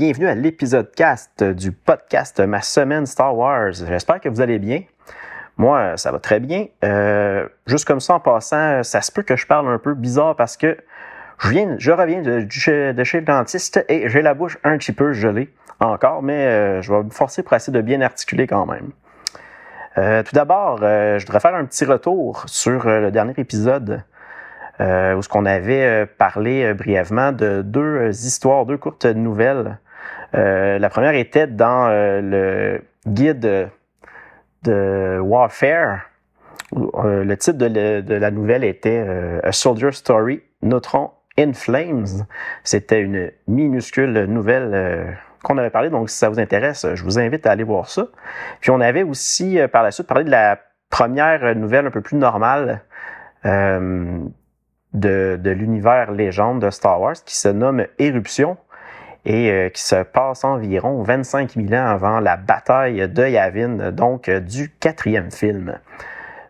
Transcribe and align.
Bienvenue 0.00 0.28
à 0.28 0.34
l'épisode 0.34 0.90
cast 0.94 1.44
du 1.44 1.72
podcast 1.72 2.40
Ma 2.40 2.62
semaine 2.62 3.04
Star 3.04 3.36
Wars. 3.36 3.74
J'espère 3.86 4.18
que 4.18 4.30
vous 4.30 4.40
allez 4.40 4.58
bien. 4.58 4.80
Moi, 5.58 5.98
ça 5.98 6.10
va 6.10 6.18
très 6.18 6.40
bien. 6.40 6.68
Euh, 6.82 7.46
juste 7.66 7.84
comme 7.84 8.00
ça 8.00 8.14
en 8.14 8.20
passant, 8.20 8.82
ça 8.82 9.02
se 9.02 9.12
peut 9.12 9.20
que 9.20 9.36
je 9.36 9.46
parle 9.46 9.68
un 9.68 9.76
peu 9.76 9.92
bizarre 9.92 10.36
parce 10.36 10.56
que 10.56 10.78
je, 11.40 11.50
viens, 11.50 11.76
reviens 11.94 12.22
de, 12.22 12.46
chez 12.48 12.94
le 12.94 13.20
dentiste 13.20 13.84
et 13.90 14.08
j'ai 14.08 14.22
la 14.22 14.32
bouche 14.32 14.56
un 14.64 14.78
petit 14.78 14.92
peu 14.92 15.12
gelée 15.12 15.52
encore, 15.80 16.22
mais 16.22 16.46
euh, 16.46 16.80
je 16.80 16.90
vais 16.90 17.02
me 17.02 17.10
forcer 17.10 17.42
pour 17.42 17.52
essayer 17.52 17.76
de 17.76 17.82
bien 17.82 18.00
articuler 18.00 18.46
quand 18.46 18.64
même. 18.64 18.92
Euh, 19.98 20.22
tout 20.22 20.34
d'abord, 20.34 20.78
je 20.78 21.26
voudrais 21.26 21.40
faire 21.40 21.54
un 21.54 21.66
petit 21.66 21.84
retour 21.84 22.44
sur 22.46 22.86
le 22.86 23.10
dernier 23.10 23.34
épisode 23.36 24.02
où 24.78 25.20
ce 25.20 25.28
qu'on 25.28 25.44
avait 25.44 26.06
parlé 26.06 26.72
brièvement 26.72 27.32
de 27.32 27.60
deux 27.60 28.08
histoires, 28.08 28.64
deux 28.64 28.78
courtes 28.78 29.04
nouvelles. 29.04 29.76
La 30.32 30.88
première 30.90 31.14
était 31.14 31.46
dans 31.46 31.88
le 31.88 32.82
guide 33.06 33.70
de 34.62 35.18
Warfare. 35.20 36.00
le 36.72 37.34
titre 37.34 37.58
de, 37.58 38.14
la 38.14 38.30
nouvelle 38.30 38.64
était 38.64 39.04
A 39.42 39.52
Soldier 39.52 39.92
Story, 39.92 40.42
Neutron 40.62 41.10
in 41.38 41.52
Flames. 41.52 42.26
C'était 42.64 43.00
une 43.00 43.30
minuscule 43.48 44.24
nouvelle 44.24 45.18
qu'on 45.42 45.56
avait 45.56 45.70
parlé, 45.70 45.88
donc 45.88 46.10
si 46.10 46.18
ça 46.18 46.28
vous 46.28 46.38
intéresse, 46.38 46.86
je 46.94 47.02
vous 47.02 47.18
invite 47.18 47.46
à 47.46 47.52
aller 47.52 47.64
voir 47.64 47.88
ça. 47.88 48.08
Puis 48.60 48.70
on 48.70 48.80
avait 48.80 49.02
aussi 49.02 49.58
par 49.72 49.82
la 49.82 49.90
suite 49.90 50.06
parlé 50.06 50.24
de 50.24 50.30
la 50.30 50.58
première 50.90 51.56
nouvelle 51.56 51.86
un 51.86 51.90
peu 51.90 52.02
plus 52.02 52.16
normale 52.16 52.82
de 54.92 55.50
l'univers 55.50 56.12
légende 56.12 56.60
de 56.62 56.70
Star 56.70 57.00
Wars 57.00 57.14
qui 57.24 57.36
se 57.36 57.48
nomme 57.48 57.86
Éruption 57.98 58.56
et 59.24 59.50
euh, 59.50 59.68
qui 59.68 59.82
se 59.82 60.02
passe 60.02 60.44
environ 60.44 61.02
25 61.02 61.54
000 61.54 61.72
ans 61.74 61.86
avant 61.86 62.20
la 62.20 62.36
bataille 62.36 63.08
de 63.08 63.26
Yavin, 63.26 63.92
donc 63.92 64.28
euh, 64.28 64.40
du 64.40 64.70
quatrième 64.70 65.30
film. 65.30 65.78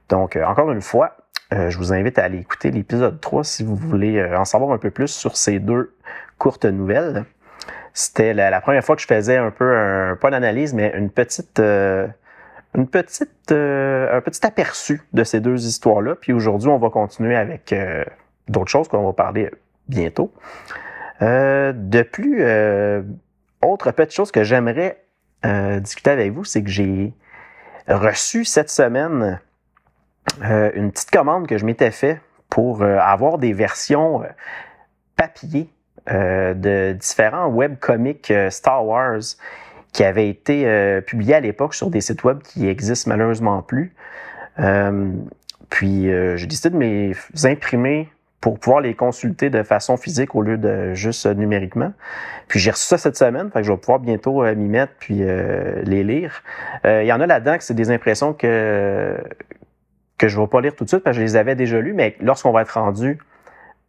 Donc, 0.09 0.37
euh, 0.37 0.45
encore 0.45 0.71
une 0.71 0.83
fois, 0.83 1.17
je 1.53 1.77
vous 1.79 1.93
invite 1.93 2.17
à 2.21 2.23
aller 2.23 2.39
écouter 2.39 2.71
l'épisode 2.71 3.21
3 3.21 3.43
si 3.43 3.65
vous 3.65 3.75
voulez 3.75 4.25
en 4.25 4.45
savoir 4.45 4.71
un 4.71 4.79
peu 4.79 4.93
plus 4.93 5.09
sur 5.09 5.37
ces 5.37 5.59
deux 5.59 5.97
courtes 6.39 6.65
nouvelles. 6.65 7.25
C'était 7.93 8.35
la, 8.35 8.61
première 8.61 8.85
fois 8.85 8.95
que 8.95 9.03
je 9.03 9.07
faisais 9.09 9.37
un 9.37 9.51
peu, 9.51 10.17
pas 10.21 10.31
d'analyse, 10.31 10.75
mais 10.75 10.93
une 10.97 11.11
petite, 11.11 11.59
une 11.59 12.87
petite, 12.87 13.51
un 13.51 14.21
petit 14.21 14.47
aperçu 14.47 15.03
de 15.13 15.25
ces 15.25 15.41
deux 15.41 15.67
histoires-là. 15.67 16.15
Puis 16.15 16.33
aujourd'hui, 16.33 16.69
on 16.69 16.79
va 16.79 16.89
continuer 16.89 17.35
avec 17.35 17.75
d'autres 18.47 18.71
choses 18.71 18.87
qu'on 18.87 19.05
va 19.05 19.13
parler 19.13 19.51
bientôt. 19.89 20.33
Euh, 21.23 21.73
de 21.75 22.03
plus, 22.03 22.39
euh, 22.41 23.03
autre 23.63 23.91
petite 23.91 24.15
chose 24.15 24.33
que 24.33 24.43
j'aimerais 24.43 25.03
euh, 25.45 25.81
discuter 25.81 26.11
avec 26.11 26.33
vous, 26.33 26.45
c'est 26.45 26.63
que 26.63 26.71
j'ai 26.71 27.13
reçu 27.89 28.45
cette 28.45 28.71
semaine 28.71 29.41
une 30.41 30.93
petite 30.93 31.11
commande 31.11 31.47
que 31.49 31.59
je 31.59 31.65
m'étais 31.65 31.91
fait 31.91 32.21
pour 32.51 32.85
avoir 32.85 33.39
des 33.39 33.53
versions 33.53 34.23
papier 35.17 35.69
de 36.07 36.93
différents 36.93 37.49
webcomics 37.49 38.33
Star 38.51 38.87
Wars 38.87 39.21
qui 39.93 40.05
avaient 40.05 40.29
été 40.29 41.01
publiés 41.07 41.35
à 41.35 41.41
l'époque 41.41 41.75
sur 41.75 41.91
des 41.91 42.01
sites 42.01 42.23
web 42.23 42.43
qui 42.43 42.69
existent 42.69 43.09
malheureusement 43.11 43.63
plus. 43.63 43.95
puis 45.69 46.05
j'ai 46.05 46.47
décidé 46.47 46.71
de 46.71 46.77
mes 46.77 47.13
imprimer 47.43 48.09
pour 48.41 48.59
pouvoir 48.59 48.81
les 48.81 48.95
consulter 48.95 49.51
de 49.51 49.63
façon 49.63 49.97
physique 49.97 50.35
au 50.35 50.43
lieu 50.43 50.57
de 50.57 50.95
juste 50.95 51.27
euh, 51.27 51.35
numériquement. 51.35 51.93
Puis 52.49 52.59
j'ai 52.59 52.71
reçu 52.71 52.85
ça 52.85 52.97
cette 52.97 53.17
semaine, 53.17 53.51
fait 53.51 53.61
que 53.61 53.67
je 53.67 53.73
vais 53.73 53.79
pouvoir 53.79 53.99
bientôt 53.99 54.43
euh, 54.43 54.55
m'y 54.55 54.69
mettre 54.69 54.95
puis 54.99 55.19
euh, 55.21 55.83
les 55.85 56.03
lire. 56.03 56.43
Il 56.85 57.05
y 57.05 57.13
en 57.13 57.21
a 57.21 57.27
là-dedans 57.27 57.59
que 57.59 57.65
c'est 57.65 57.75
des 57.75 57.91
impressions 57.91 58.33
que 58.33 59.17
que 60.17 60.29
je 60.29 60.39
vais 60.39 60.47
pas 60.47 60.61
lire 60.61 60.75
tout 60.77 60.85
de 60.85 60.89
suite 60.91 61.03
parce 61.03 61.17
que 61.17 61.21
je 61.21 61.25
les 61.25 61.37
avais 61.37 61.55
déjà 61.55 61.81
lues, 61.81 61.95
mais 61.95 62.15
lorsqu'on 62.21 62.53
va 62.53 62.61
être 62.61 62.79
rendu 62.79 63.19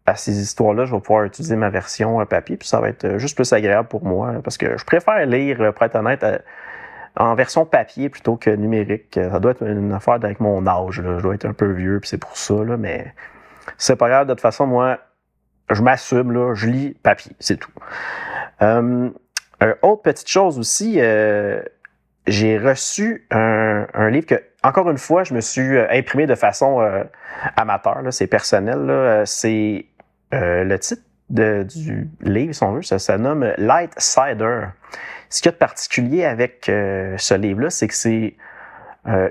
à 0.06 0.16
ces 0.16 0.42
histoires-là, 0.42 0.86
je 0.86 0.96
vais 0.96 1.02
pouvoir 1.02 1.26
utiliser 1.26 1.58
ma 1.58 1.70
version 1.70 2.26
papier, 2.26 2.56
puis 2.56 2.70
ça 2.70 2.80
va 2.80 2.88
être 2.88 3.18
juste 3.18 3.36
plus 3.36 3.52
agréable 3.52 3.90
pour 3.90 4.06
moi 4.06 4.36
parce 4.42 4.58
que 4.58 4.78
je 4.78 4.86
préfère 4.86 5.26
lire, 5.26 5.74
pour 5.74 5.86
être 5.86 5.96
honnête, 5.96 6.26
en 7.18 7.36
version 7.36 7.66
papier 7.66 8.08
plutôt 8.08 8.38
que 8.38 8.50
numérique. 8.50 9.20
Ça 9.22 9.42
doit 9.42 9.52
être 9.52 9.64
une 9.64 9.92
affaire 9.92 10.14
avec 10.14 10.40
mon 10.40 10.66
âge. 10.68 11.02
Là. 11.02 11.18
Je 11.18 11.24
dois 11.24 11.36
être 11.36 11.46
un 11.46 11.54
peu 11.54 11.70
vieux, 11.70 12.00
puis 12.00 12.08
c'est 12.08 12.18
pour 12.18 12.38
ça, 12.38 12.64
là, 12.64 12.78
mais 12.78 13.14
c'est 13.78 13.96
pas 13.96 14.10
grave, 14.10 14.28
de 14.28 14.34
toute 14.34 14.42
façon, 14.42 14.68
moi, 14.68 15.00
je 15.70 15.82
m'assume, 15.82 16.32
là, 16.32 16.54
je 16.54 16.68
lis 16.68 16.98
papier, 17.04 17.36
c'est 17.40 17.58
tout. 17.58 17.72
Euh, 18.62 19.76
autre 19.82 20.02
petite 20.02 20.28
chose 20.28 20.58
aussi, 20.58 20.96
euh, 21.00 21.62
j'ai 22.28 22.58
reçu 22.58 23.28
un, 23.32 24.10
livre 24.10 24.26
que, 24.26 24.44
encore 24.64 24.90
une 24.90 24.98
fois, 24.98 25.24
je 25.24 25.34
me 25.34 25.42
suis 25.42 25.78
euh, 25.78 25.88
imprimé 25.92 26.26
de 26.26 26.36
façon 26.36 26.82
amateur, 27.56 28.02
c'est 28.12 28.28
personnel. 28.28 29.24
C'est 29.26 29.86
le 30.32 30.78
titre 30.78 31.04
du 31.30 32.10
livre, 32.22 32.54
si 32.54 32.64
on 32.64 32.74
veut, 32.74 32.82
ça 32.82 33.00
se 33.00 33.12
nomme 33.14 33.54
Light 33.58 33.94
Cider. 33.98 34.66
Ce 35.30 35.42
qu'il 35.42 35.48
y 35.48 35.50
a 35.50 35.54
de 35.54 35.58
particulier 35.58 36.26
avec 36.26 36.64
ce 36.66 37.34
livre-là, 37.34 37.70
c'est 37.70 37.88
que 37.88 37.94
c'est 37.94 38.36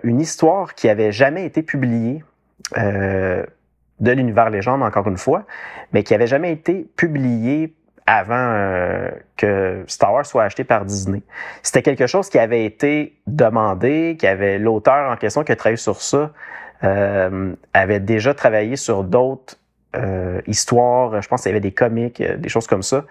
une 0.02 0.20
histoire 0.20 0.74
qui 0.74 0.88
avait 0.88 1.12
jamais 1.12 1.44
été 1.44 1.62
publiée 1.62 2.24
de 4.00 4.12
l'univers 4.12 4.50
légende, 4.50 4.82
encore 4.82 5.06
une 5.06 5.18
fois, 5.18 5.44
mais 5.92 6.02
qui 6.02 6.14
avait 6.14 6.26
jamais 6.26 6.52
été 6.52 6.88
publié 6.96 7.74
avant 8.06 8.34
euh, 8.34 9.10
que 9.36 9.84
Star 9.86 10.12
Wars 10.12 10.26
soit 10.26 10.42
acheté 10.42 10.64
par 10.64 10.84
Disney. 10.84 11.22
C'était 11.62 11.82
quelque 11.82 12.06
chose 12.06 12.28
qui 12.28 12.38
avait 12.38 12.64
été 12.64 13.16
demandé, 13.26 14.16
qui 14.18 14.26
avait 14.26 14.58
l'auteur 14.58 15.10
en 15.10 15.16
question 15.16 15.44
qui 15.44 15.52
a 15.52 15.56
travaillé 15.56 15.76
sur 15.76 16.00
ça, 16.02 16.32
euh, 16.82 17.54
avait 17.72 18.00
déjà 18.00 18.34
travaillé 18.34 18.74
sur 18.74 19.04
d'autres 19.04 19.56
euh, 19.94 20.40
histoires, 20.46 21.22
je 21.22 21.28
pense 21.28 21.42
qu'il 21.42 21.50
y 21.50 21.52
avait 21.52 21.60
des 21.60 21.72
comics, 21.72 22.20
des 22.20 22.48
choses 22.48 22.66
comme 22.66 22.82
ça, 22.82 23.04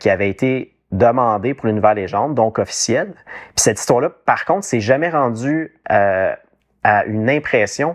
qui 0.00 0.10
avaient 0.10 0.28
été 0.28 0.74
demandées 0.90 1.54
pour 1.54 1.66
l'univers 1.66 1.94
légende, 1.94 2.34
donc 2.34 2.58
officiel. 2.58 3.12
Puis 3.14 3.62
cette 3.62 3.78
histoire-là, 3.78 4.10
par 4.26 4.44
contre, 4.44 4.64
s'est 4.64 4.80
jamais 4.80 5.10
rendue 5.10 5.78
à 5.88 7.04
une 7.06 7.30
impression 7.30 7.94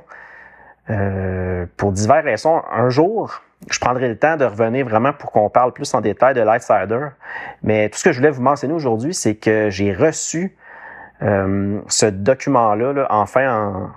euh, 0.89 1.65
pour 1.77 1.91
divers 1.91 2.23
raisons. 2.23 2.61
Un 2.71 2.89
jour, 2.89 3.41
je 3.69 3.79
prendrai 3.79 4.07
le 4.07 4.17
temps 4.17 4.37
de 4.37 4.45
revenir 4.45 4.85
vraiment 4.85 5.13
pour 5.13 5.31
qu'on 5.31 5.49
parle 5.49 5.73
plus 5.73 5.93
en 5.93 6.01
détail 6.01 6.33
de 6.33 6.41
Lightsider. 6.41 7.07
Mais 7.63 7.89
tout 7.89 7.97
ce 7.97 8.03
que 8.03 8.11
je 8.11 8.17
voulais 8.19 8.31
vous 8.31 8.41
mentionner 8.41 8.73
aujourd'hui, 8.73 9.13
c'est 9.13 9.35
que 9.35 9.69
j'ai 9.69 9.93
reçu 9.93 10.55
euh, 11.21 11.79
ce 11.87 12.05
document-là, 12.05 13.07
enfin 13.09 13.89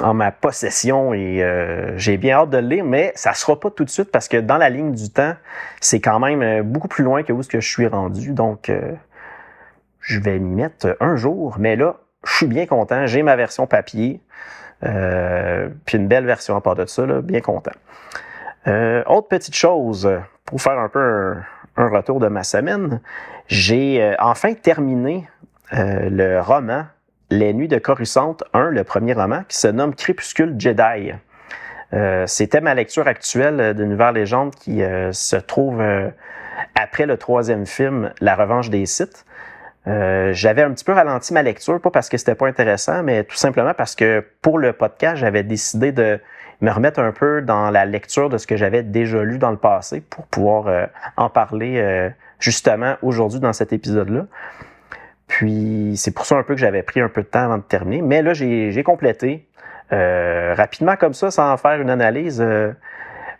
en, 0.00 0.04
en, 0.04 0.14
ma 0.14 0.32
possession 0.32 1.12
et 1.12 1.44
euh, 1.44 1.96
j'ai 1.98 2.16
bien 2.16 2.38
hâte 2.38 2.50
de 2.50 2.58
le 2.58 2.66
lire, 2.66 2.84
mais 2.84 3.12
ça 3.14 3.34
sera 3.34 3.60
pas 3.60 3.70
tout 3.70 3.84
de 3.84 3.90
suite 3.90 4.10
parce 4.10 4.26
que 4.26 4.38
dans 4.38 4.56
la 4.56 4.70
ligne 4.70 4.92
du 4.92 5.10
temps, 5.10 5.34
c'est 5.80 6.00
quand 6.00 6.18
même 6.18 6.62
beaucoup 6.62 6.88
plus 6.88 7.04
loin 7.04 7.22
que 7.22 7.32
où 7.32 7.42
ce 7.42 7.48
que 7.48 7.60
je 7.60 7.68
suis 7.68 7.86
rendu. 7.86 8.32
Donc, 8.32 8.70
je 10.00 10.18
vais 10.18 10.38
m'y 10.38 10.54
mettre 10.54 10.96
un 11.00 11.16
jour. 11.16 11.56
Mais 11.58 11.76
là, 11.76 11.96
je 12.24 12.34
suis 12.34 12.46
bien 12.46 12.66
content. 12.66 13.06
J'ai 13.06 13.22
ma 13.22 13.36
version 13.36 13.66
papier. 13.66 14.20
Euh, 14.84 15.68
puis 15.84 15.98
une 15.98 16.08
belle 16.08 16.26
version 16.26 16.56
à 16.56 16.60
part 16.60 16.74
de 16.74 16.86
ça, 16.86 17.06
là, 17.06 17.20
bien 17.20 17.40
content. 17.40 17.72
Euh, 18.66 19.02
autre 19.06 19.28
petite 19.28 19.54
chose, 19.54 20.10
pour 20.44 20.60
faire 20.60 20.78
un 20.78 20.88
peu 20.88 21.34
un, 21.76 21.88
retour 21.88 22.20
de 22.20 22.28
ma 22.28 22.42
semaine, 22.42 23.00
j'ai 23.46 24.02
euh, 24.02 24.14
enfin 24.18 24.54
terminé 24.54 25.28
le 25.72 26.40
roman 26.40 26.86
Les 27.30 27.52
Nuits 27.52 27.68
de 27.68 27.78
Coruscant 27.78 28.36
1, 28.54 28.70
le 28.70 28.82
premier 28.82 29.12
roman, 29.12 29.42
qui 29.48 29.56
se 29.56 29.68
nomme 29.68 29.94
Crépuscule 29.94 30.56
Jedi. 30.58 31.12
C'était 32.26 32.60
ma 32.60 32.74
lecture 32.74 33.06
actuelle 33.06 33.72
Nouvelle 33.76 34.14
Légende 34.14 34.52
qui 34.56 34.80
se 35.12 35.36
trouve 35.36 35.80
après 36.74 37.06
le 37.06 37.16
troisième 37.16 37.66
film, 37.66 38.12
La 38.20 38.34
Revanche 38.34 38.68
des 38.68 38.84
Sith. 38.84 39.24
J'avais 39.86 40.62
un 40.62 40.70
petit 40.72 40.84
peu 40.84 40.92
ralenti 40.92 41.32
ma 41.32 41.42
lecture, 41.42 41.80
pas 41.80 41.90
parce 41.90 42.08
que 42.08 42.16
c'était 42.16 42.34
pas 42.34 42.46
intéressant, 42.46 43.02
mais 43.02 43.24
tout 43.24 43.36
simplement 43.36 43.74
parce 43.74 43.94
que 43.94 44.24
pour 44.42 44.58
le 44.58 44.72
podcast, 44.72 45.16
j'avais 45.16 45.42
décidé 45.42 45.90
de 45.92 46.20
me 46.60 46.70
remettre 46.70 47.00
un 47.00 47.12
peu 47.12 47.40
dans 47.40 47.70
la 47.70 47.86
lecture 47.86 48.28
de 48.28 48.38
ce 48.38 48.46
que 48.46 48.56
j'avais 48.56 48.82
déjà 48.82 49.22
lu 49.22 49.38
dans 49.38 49.50
le 49.50 49.56
passé 49.56 50.02
pour 50.02 50.26
pouvoir 50.26 50.88
en 51.16 51.30
parler 51.30 52.12
justement 52.38 52.96
aujourd'hui 53.02 53.40
dans 53.40 53.52
cet 53.52 53.72
épisode-là. 53.72 54.26
Puis 55.30 55.92
c'est 55.94 56.10
pour 56.10 56.26
ça 56.26 56.36
un 56.36 56.42
peu 56.42 56.54
que 56.54 56.60
j'avais 56.60 56.82
pris 56.82 57.00
un 57.00 57.08
peu 57.08 57.22
de 57.22 57.26
temps 57.28 57.44
avant 57.44 57.58
de 57.58 57.62
terminer. 57.62 58.02
Mais 58.02 58.20
là, 58.20 58.34
j'ai 58.34 58.82
complété. 58.82 59.46
Euh, 59.92 60.54
rapidement 60.56 60.96
comme 60.96 61.14
ça, 61.14 61.30
sans 61.30 61.56
faire 61.56 61.80
une 61.80 61.90
analyse, 61.90 62.40
euh, 62.40 62.72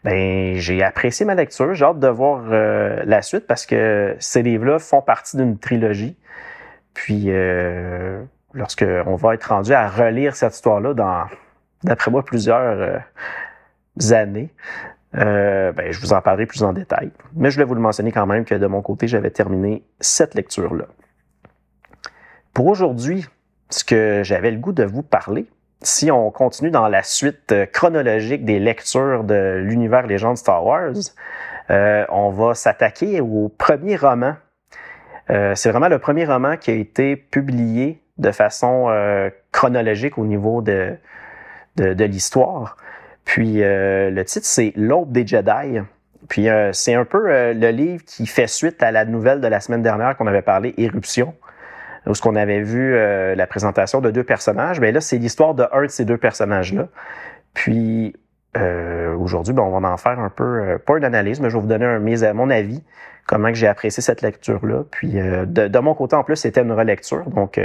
ben 0.04 0.54
j'ai 0.54 0.82
apprécié 0.84 1.26
ma 1.26 1.34
lecture. 1.34 1.74
J'ai 1.74 1.84
hâte 1.84 1.98
de 1.98 2.08
voir 2.08 2.44
euh, 2.50 3.02
la 3.04 3.22
suite 3.22 3.46
parce 3.46 3.66
que 3.66 4.16
ces 4.20 4.42
livres-là 4.42 4.78
font 4.78 5.02
partie 5.02 5.36
d'une 5.36 5.58
trilogie. 5.58 6.16
Puis 6.94 7.26
euh, 7.28 8.22
lorsque 8.52 8.84
on 9.06 9.16
va 9.16 9.34
être 9.34 9.44
rendu 9.44 9.72
à 9.72 9.88
relire 9.88 10.34
cette 10.36 10.54
histoire-là 10.54 10.94
dans, 10.94 11.24
d'après 11.84 12.10
moi, 12.10 12.24
plusieurs 12.24 13.02
années, 14.10 14.52
euh, 15.16 15.72
ben, 15.72 15.92
je 15.92 16.00
vous 16.00 16.12
en 16.12 16.20
parlerai 16.20 16.46
plus 16.46 16.62
en 16.62 16.72
détail. 16.72 17.10
Mais 17.34 17.50
je 17.50 17.56
voulais 17.56 17.66
vous 17.66 17.74
le 17.74 17.80
mentionner 17.80 18.12
quand 18.12 18.26
même 18.26 18.44
que 18.44 18.54
de 18.54 18.66
mon 18.66 18.82
côté, 18.82 19.08
j'avais 19.08 19.30
terminé 19.30 19.84
cette 20.00 20.34
lecture-là. 20.34 20.86
Pour 22.54 22.66
aujourd'hui, 22.66 23.26
ce 23.70 23.84
que 23.84 24.22
j'avais 24.24 24.50
le 24.50 24.58
goût 24.58 24.72
de 24.72 24.84
vous 24.84 25.02
parler, 25.02 25.46
si 25.82 26.10
on 26.10 26.30
continue 26.30 26.70
dans 26.70 26.88
la 26.88 27.02
suite 27.02 27.52
euh, 27.52 27.66
chronologique 27.66 28.44
des 28.44 28.58
lectures 28.58 29.24
de 29.24 29.56
l'univers 29.64 30.06
légende 30.06 30.36
Star 30.36 30.64
Wars, 30.64 30.92
euh, 31.70 32.04
on 32.10 32.30
va 32.30 32.54
s'attaquer 32.54 33.20
au 33.20 33.48
premier 33.48 33.96
roman. 33.96 34.34
Euh, 35.30 35.54
c'est 35.54 35.70
vraiment 35.70 35.88
le 35.88 35.98
premier 35.98 36.24
roman 36.24 36.56
qui 36.56 36.70
a 36.70 36.74
été 36.74 37.16
publié 37.16 38.02
de 38.18 38.30
façon 38.32 38.86
euh, 38.88 39.30
chronologique 39.52 40.18
au 40.18 40.26
niveau 40.26 40.60
de, 40.60 40.96
de, 41.76 42.04
l'histoire. 42.04 42.76
Puis 43.24 43.62
euh, 43.62 44.10
le 44.10 44.24
titre, 44.24 44.46
c'est 44.46 44.72
L'aube 44.76 45.12
des 45.12 45.26
Jedi. 45.26 45.80
Puis 46.28 46.48
c'est 46.72 46.94
un 46.94 47.04
peu 47.04 47.52
le 47.52 47.70
livre 47.70 48.04
qui 48.04 48.24
fait 48.26 48.46
suite 48.46 48.82
à 48.84 48.92
la 48.92 49.04
nouvelle 49.04 49.40
de 49.40 49.48
la 49.48 49.58
semaine 49.58 49.82
dernière 49.82 50.16
qu'on 50.16 50.28
avait 50.28 50.42
parlé, 50.42 50.74
Éruption 50.76 51.34
où 52.06 52.14
ce 52.14 52.22
qu'on 52.22 52.36
avait 52.36 52.62
vu 52.62 52.94
la 53.34 53.46
présentation 53.46 54.00
de 54.00 54.10
deux 54.10 54.22
personnages, 54.22 54.80
mais 54.80 54.92
là, 54.92 55.00
c'est 55.00 55.18
l'histoire 55.18 55.54
de 55.54 55.66
un 55.72 55.82
de 55.82 55.88
ces 55.88 56.04
deux 56.04 56.18
personnages-là. 56.18 56.86
Puis 57.52 58.14
aujourd'hui, 58.54 59.52
ben, 59.54 59.62
on 59.62 59.76
va 59.76 59.88
en 59.88 59.96
faire 59.96 60.20
un 60.20 60.30
peu, 60.30 60.78
pas 60.86 60.98
une 60.98 61.04
analyse, 61.04 61.40
mais 61.40 61.50
je 61.50 61.56
vais 61.56 61.62
vous 61.62 61.66
donner 61.66 61.84
un, 61.84 62.32
mon 62.32 62.48
avis, 62.48 62.84
comment 63.30 63.48
que 63.48 63.54
j'ai 63.54 63.68
apprécié 63.68 64.02
cette 64.02 64.22
lecture-là. 64.22 64.82
Puis 64.90 65.12
de, 65.12 65.68
de, 65.68 65.78
mon 65.78 65.94
côté, 65.94 66.16
en 66.16 66.24
plus, 66.24 66.34
c'était 66.34 66.62
une 66.62 66.72
relecture, 66.72 67.30
donc 67.30 67.60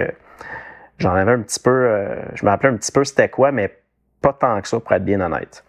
j'en 1.00 1.16
avais 1.16 1.32
un 1.32 1.42
petit 1.42 1.60
peu, 1.60 2.08
je 2.36 2.46
me 2.46 2.52
rappelais 2.52 2.70
un 2.70 2.78
petit 2.78 2.92
peu 2.92 3.04
c'était 3.04 3.30
quoi, 3.30 3.52
mais 3.52 3.76
pas 4.22 4.32
tant 4.32 4.62
que 4.62 4.68
ça, 4.68 4.80
pour 4.80 4.92
être 4.92 5.04
bien 5.04 5.22
honnête. 5.22 5.64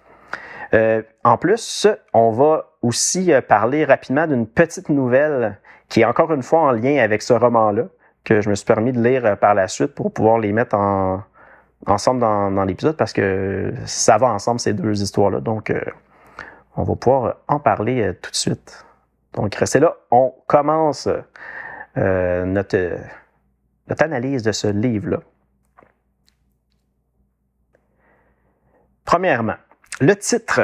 en 1.24 1.36
plus, 1.38 1.86
on 2.12 2.30
va 2.30 2.66
aussi 2.82 3.32
parler 3.48 3.86
rapidement 3.86 4.26
d'une 4.26 4.46
petite 4.46 4.90
nouvelle 4.90 5.56
qui 5.88 6.00
est 6.00 6.04
encore 6.04 6.32
une 6.32 6.42
fois 6.42 6.60
en 6.60 6.70
lien 6.72 6.98
avec 7.02 7.22
ce 7.22 7.32
roman-là 7.32 7.84
que 8.26 8.40
je 8.40 8.50
me 8.50 8.54
suis 8.54 8.66
permis 8.66 8.92
de 8.92 9.02
lire 9.02 9.24
euh, 9.24 9.36
par 9.36 9.54
la 9.54 9.68
suite 9.68 9.94
pour 9.94 10.12
pouvoir 10.12 10.38
les 10.38 10.52
mettre 10.52 10.76
en, 10.76 11.22
ensemble 11.86 12.20
dans, 12.20 12.50
dans 12.50 12.64
l'épisode 12.64 12.96
parce 12.96 13.12
que 13.12 13.72
ça 13.86 14.18
va 14.18 14.26
ensemble 14.26 14.60
ces 14.60 14.74
deux 14.74 15.00
histoires-là. 15.00 15.40
Donc, 15.40 15.70
euh, 15.70 15.80
on 16.76 16.82
va 16.82 16.94
pouvoir 16.96 17.36
en 17.48 17.60
parler 17.60 18.02
euh, 18.02 18.12
tout 18.20 18.30
de 18.30 18.36
suite. 18.36 18.85
Donc, 19.36 19.54
restez 19.54 19.80
là. 19.80 19.96
On 20.10 20.34
commence 20.46 21.08
euh, 21.96 22.44
notre, 22.44 22.98
analyse 24.00 24.42
de 24.42 24.52
ce 24.52 24.66
livre-là. 24.66 25.20
Premièrement, 29.04 29.56
le 30.00 30.16
titre, 30.16 30.62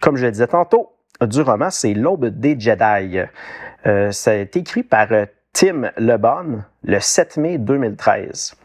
comme 0.00 0.16
je 0.16 0.26
le 0.26 0.32
disais 0.32 0.48
tantôt, 0.48 0.96
du 1.20 1.42
roman, 1.42 1.70
c'est 1.70 1.94
L'Aube 1.94 2.26
des 2.26 2.58
Jedi. 2.58 3.20
Euh, 3.86 4.10
ça 4.10 4.32
a 4.32 4.34
été 4.34 4.60
écrit 4.60 4.82
par 4.82 5.08
Tim 5.52 5.90
LeBon 5.96 6.62
le 6.82 7.00
7 7.00 7.36
mai 7.36 7.58
2013. 7.58 8.56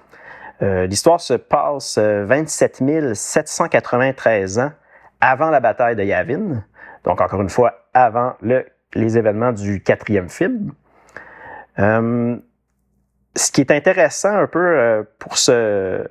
Euh, 0.62 0.86
L'histoire 0.88 1.20
se 1.20 1.34
passe 1.34 1.98
27 1.98 2.82
euh, 2.82 3.14
793 3.14 4.60
ans 4.60 4.72
avant 5.20 5.50
la 5.50 5.60
bataille 5.60 5.96
de 5.96 6.04
Yavin, 6.04 6.64
donc 7.04 7.20
encore 7.20 7.42
une 7.42 7.50
fois 7.50 7.88
avant 7.94 8.36
le, 8.42 8.66
les 8.96 9.18
événements 9.18 9.52
du 9.52 9.82
quatrième 9.82 10.30
film. 10.30 10.72
Euh, 11.80 12.38
ce 13.36 13.52
qui 13.52 13.62
est 13.62 13.72
intéressant 13.72 14.34
un 14.34 14.48
peu 14.48 14.60
euh, 14.60 15.04
pour 15.20 15.38
ce, 15.38 16.08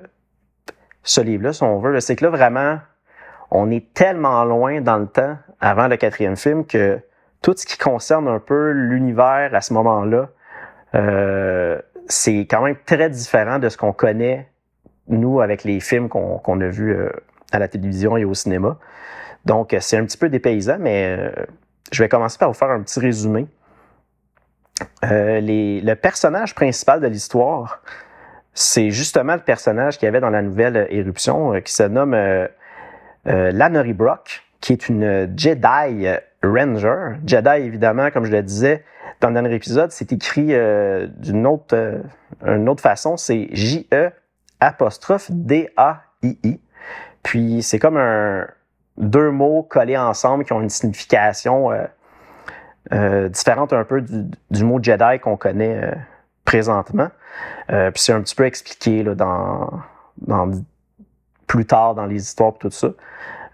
ce 1.03 1.21
livre-là, 1.21 1.53
si 1.53 1.63
on 1.63 1.79
veut, 1.79 1.99
c'est 1.99 2.15
que 2.15 2.25
là 2.25 2.31
vraiment, 2.31 2.79
on 3.51 3.71
est 3.71 3.93
tellement 3.93 4.43
loin 4.45 4.81
dans 4.81 4.97
le 4.97 5.07
temps 5.07 5.37
avant 5.59 5.87
le 5.87 5.97
quatrième 5.97 6.37
film 6.37 6.65
que 6.65 6.99
tout 7.41 7.53
ce 7.57 7.65
qui 7.65 7.77
concerne 7.77 8.27
un 8.27 8.39
peu 8.39 8.71
l'univers 8.71 9.49
à 9.53 9.61
ce 9.61 9.73
moment-là 9.73 10.29
euh, 10.93 11.79
c'est 12.07 12.41
quand 12.41 12.61
même 12.61 12.77
très 12.85 13.09
différent 13.09 13.59
de 13.59 13.67
ce 13.69 13.77
qu'on 13.77 13.91
connaît, 13.91 14.47
nous, 15.07 15.41
avec 15.41 15.63
les 15.63 15.79
films 15.79 16.07
qu'on 16.07 16.61
a 16.61 16.67
vus 16.67 16.95
à 17.51 17.59
la 17.59 17.67
télévision 17.67 18.15
et 18.15 18.25
au 18.25 18.33
cinéma. 18.33 18.77
Donc, 19.45 19.75
c'est 19.79 19.97
un 19.97 20.05
petit 20.05 20.17
peu 20.17 20.29
dépaysant, 20.29 20.77
mais 20.79 21.31
je 21.91 22.03
vais 22.03 22.09
commencer 22.09 22.37
par 22.37 22.49
vous 22.49 22.53
faire 22.53 22.71
un 22.71 22.81
petit 22.81 22.99
résumé. 22.99 23.47
Les, 25.03 25.81
le 25.81 25.93
personnage 25.93 26.53
principal 26.53 26.99
de 26.99 27.07
l'histoire, 27.07 27.81
c'est 28.53 28.89
justement 28.91 29.35
le 29.35 29.41
personnage 29.41 29.97
qu'il 29.97 30.05
y 30.05 30.09
avait 30.09 30.19
dans 30.19 30.29
la 30.29 30.41
nouvelle 30.41 30.87
Éruption, 30.89 31.61
qui 31.61 31.71
se 31.71 31.83
nomme 31.83 32.13
euh, 32.13 32.47
Lannery 33.51 33.93
Brock, 33.93 34.43
qui 34.61 34.73
est 34.73 34.89
une 34.89 35.33
Jedi 35.37 36.07
Ranger. 36.43 37.17
Jedi, 37.25 37.61
évidemment, 37.61 38.11
comme 38.11 38.25
je 38.25 38.31
le 38.31 38.43
disais, 38.43 38.83
dans 39.21 39.29
le 39.29 39.33
dernier 39.33 39.55
épisode, 39.55 39.91
c'est 39.91 40.11
écrit 40.11 40.53
euh, 40.53 41.07
d'une 41.07 41.47
autre, 41.47 41.75
euh, 41.75 42.67
autre 42.67 42.81
façon. 42.81 43.17
C'est 43.17 43.49
J-E 43.51 44.11
apostrophe 44.59 45.31
D-A-I-I. 45.31 46.59
Puis 47.23 47.63
c'est 47.63 47.79
comme 47.79 47.97
un, 47.97 48.47
deux 48.97 49.31
mots 49.31 49.63
collés 49.63 49.97
ensemble 49.97 50.45
qui 50.45 50.53
ont 50.53 50.61
une 50.61 50.69
signification 50.69 51.71
euh, 51.71 51.83
euh 52.93 53.29
différente 53.29 53.73
un 53.73 53.83
peu 53.83 54.01
du, 54.01 54.63
mot 54.63 54.79
Jedi 54.81 55.19
qu'on 55.21 55.37
connaît 55.37 55.83
euh, 55.83 55.91
présentement. 56.45 57.09
puis 57.67 57.77
c'est 57.95 58.13
un 58.13 58.21
petit 58.21 58.35
peu 58.35 58.45
expliqué 58.45 59.03
là, 59.03 59.15
dans, 59.15 59.81
plus 61.47 61.65
tard 61.65 61.95
dans 61.95 62.05
les 62.05 62.21
histoires 62.21 62.53
et 62.55 62.59
tout 62.59 62.71
ça. 62.71 62.89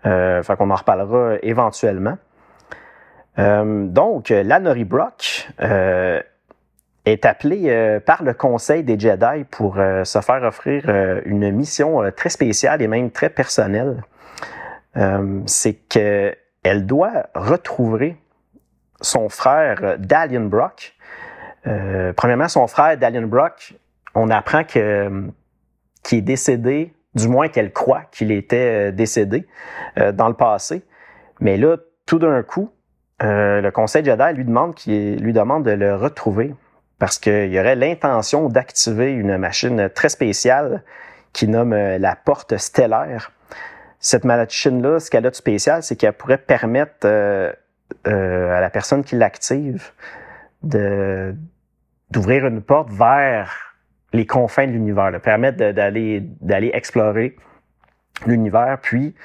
Fait 0.04 0.56
qu'on 0.58 0.70
en 0.70 0.76
reparlera 0.76 1.36
éventuellement. 1.42 2.18
Donc, 3.38 4.30
Lanori 4.30 4.84
Brock 4.84 5.48
euh, 5.62 6.22
est 7.06 7.26
appelé 7.26 7.64
euh, 7.68 8.00
par 8.02 8.24
le 8.24 8.34
Conseil 8.34 8.84
des 8.84 9.00
Jedi 9.00 9.46
pour 9.50 9.76
se 9.76 10.20
faire 10.20 10.44
offrir 10.44 10.84
une 11.26 11.50
mission 11.52 12.02
très 12.16 12.30
spéciale 12.30 12.82
et 12.82 12.88
même 12.88 13.10
très 13.10 13.30
personnelle. 13.30 14.04
C'est 15.46 15.74
qu'elle 15.74 16.86
doit 16.86 17.28
retrouver 17.34 18.18
son 19.00 19.30
frère 19.30 19.98
Dalian 19.98 20.46
Brock. 20.46 20.96
premièrement, 22.16 22.48
son 22.48 22.68
frère 22.68 22.98
Dalian 22.98 23.28
Brock, 23.28 23.74
on 24.16 24.30
apprend 24.30 24.64
que 24.64 25.30
qui 26.04 26.18
est 26.18 26.22
décédé, 26.22 26.94
du 27.16 27.28
moins 27.28 27.48
qu'elle 27.48 27.72
croit 27.72 28.04
qu'il 28.12 28.32
était 28.32 28.92
décédé 28.92 29.48
dans 29.96 30.28
le 30.28 30.34
passé. 30.34 30.84
Mais 31.40 31.58
là, 31.58 31.78
tout 32.06 32.20
d'un 32.20 32.44
coup, 32.44 32.72
euh, 33.22 33.62
le 33.62 33.72
Conseil 33.72 34.04
Jedi 34.04 34.34
lui 34.34 34.46
demande, 34.46 34.76
lui 34.86 35.34
demande 35.34 35.66
de 35.66 35.72
le 35.72 35.96
retrouver 35.96 36.56
parce 37.00 37.20
qu'il 37.20 37.52
y 37.52 37.60
aurait 37.60 37.76
l'intention 37.76 38.48
d'activer 38.48 39.12
une 39.12 39.38
machine 39.38 39.90
très 39.90 40.10
spéciale 40.10 40.84
qui 41.34 41.48
nomme 41.48 41.74
euh, 41.74 41.98
la 41.98 42.16
porte 42.16 42.58
stellaire. 42.58 43.32
Cette 44.04 44.26
machine-là, 44.26 45.00
ce 45.00 45.12
qu'elle 45.12 45.28
a 45.28 45.30
de 45.30 45.36
spécial, 45.36 45.84
c'est 45.84 45.96
qu'elle 45.96 46.14
pourrait 46.14 46.40
permettre 46.40 47.06
euh, 47.06 47.54
euh, 48.08 48.58
à 48.58 48.60
la 48.60 48.72
personne 48.72 49.04
qui 49.04 49.16
l'active 49.16 49.92
d'ouvrir 50.64 52.48
une 52.48 52.64
porte 52.64 52.90
vers 52.90 53.76
les 54.12 54.26
confins 54.26 54.66
de 54.66 54.72
l'univers, 54.72 55.12
permettre 55.22 55.72
d'aller 55.72 56.72
explorer 56.74 57.36
l'univers, 58.26 58.80
puis 58.82 59.16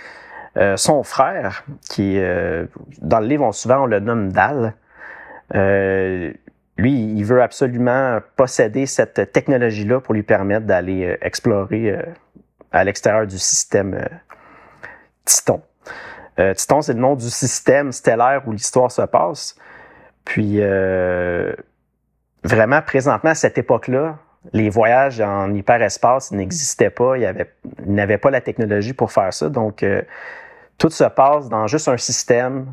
euh, 0.59 0.77
son 0.77 1.03
frère, 1.03 1.65
qui 1.91 2.19
dans 2.19 3.21
le 3.21 3.27
livre, 3.27 3.45
on, 3.45 3.53
souvent 3.53 3.85
on 3.85 3.87
le 3.87 4.01
nomme 4.01 4.31
Dal, 4.31 4.75
lui, 5.55 6.93
il 7.17 7.25
veut 7.25 7.43
absolument 7.43 8.21
posséder 8.37 8.85
cette 8.85 9.33
technologie-là 9.33 10.01
pour 10.01 10.13
lui 10.13 10.23
permettre 10.23 10.67
d'aller 10.67 11.17
explorer 11.23 11.99
à 12.73 12.85
l'extérieur 12.85 13.27
du 13.27 13.39
système 13.39 13.99
Titon. 15.27 15.61
Titon, 16.55 16.83
c'est 16.83 16.93
le 16.93 17.01
nom 17.01 17.15
du 17.15 17.31
système 17.31 17.93
stellaire 17.93 18.43
où 18.47 18.53
l'histoire 18.53 18.91
se 18.91 19.03
passe. 19.03 19.57
Puis 20.25 20.61
vraiment, 22.43 22.81
présentement, 22.83 23.31
à 23.31 23.35
cette 23.35 23.59
époque-là, 23.59 24.19
les 24.53 24.71
voyages 24.71 25.21
en 25.21 25.53
hyperespace 25.53 26.33
n'existaient 26.33 26.91
pas. 26.91 27.17
Il 27.17 27.23
y 27.23 27.27
avait, 27.27 27.51
n'avait 27.85 28.19
pas 28.19 28.31
la 28.31 28.41
technologie 28.41 28.93
pour 28.93 29.13
faire 29.13 29.33
ça. 29.33 29.49
Donc, 29.49 29.83
euh, 29.83 30.03
tout 30.79 30.91
se 30.91 31.05
passe 31.05 31.49
dans 31.49 31.67
juste 31.67 31.89
un 31.89 31.97
système, 31.97 32.67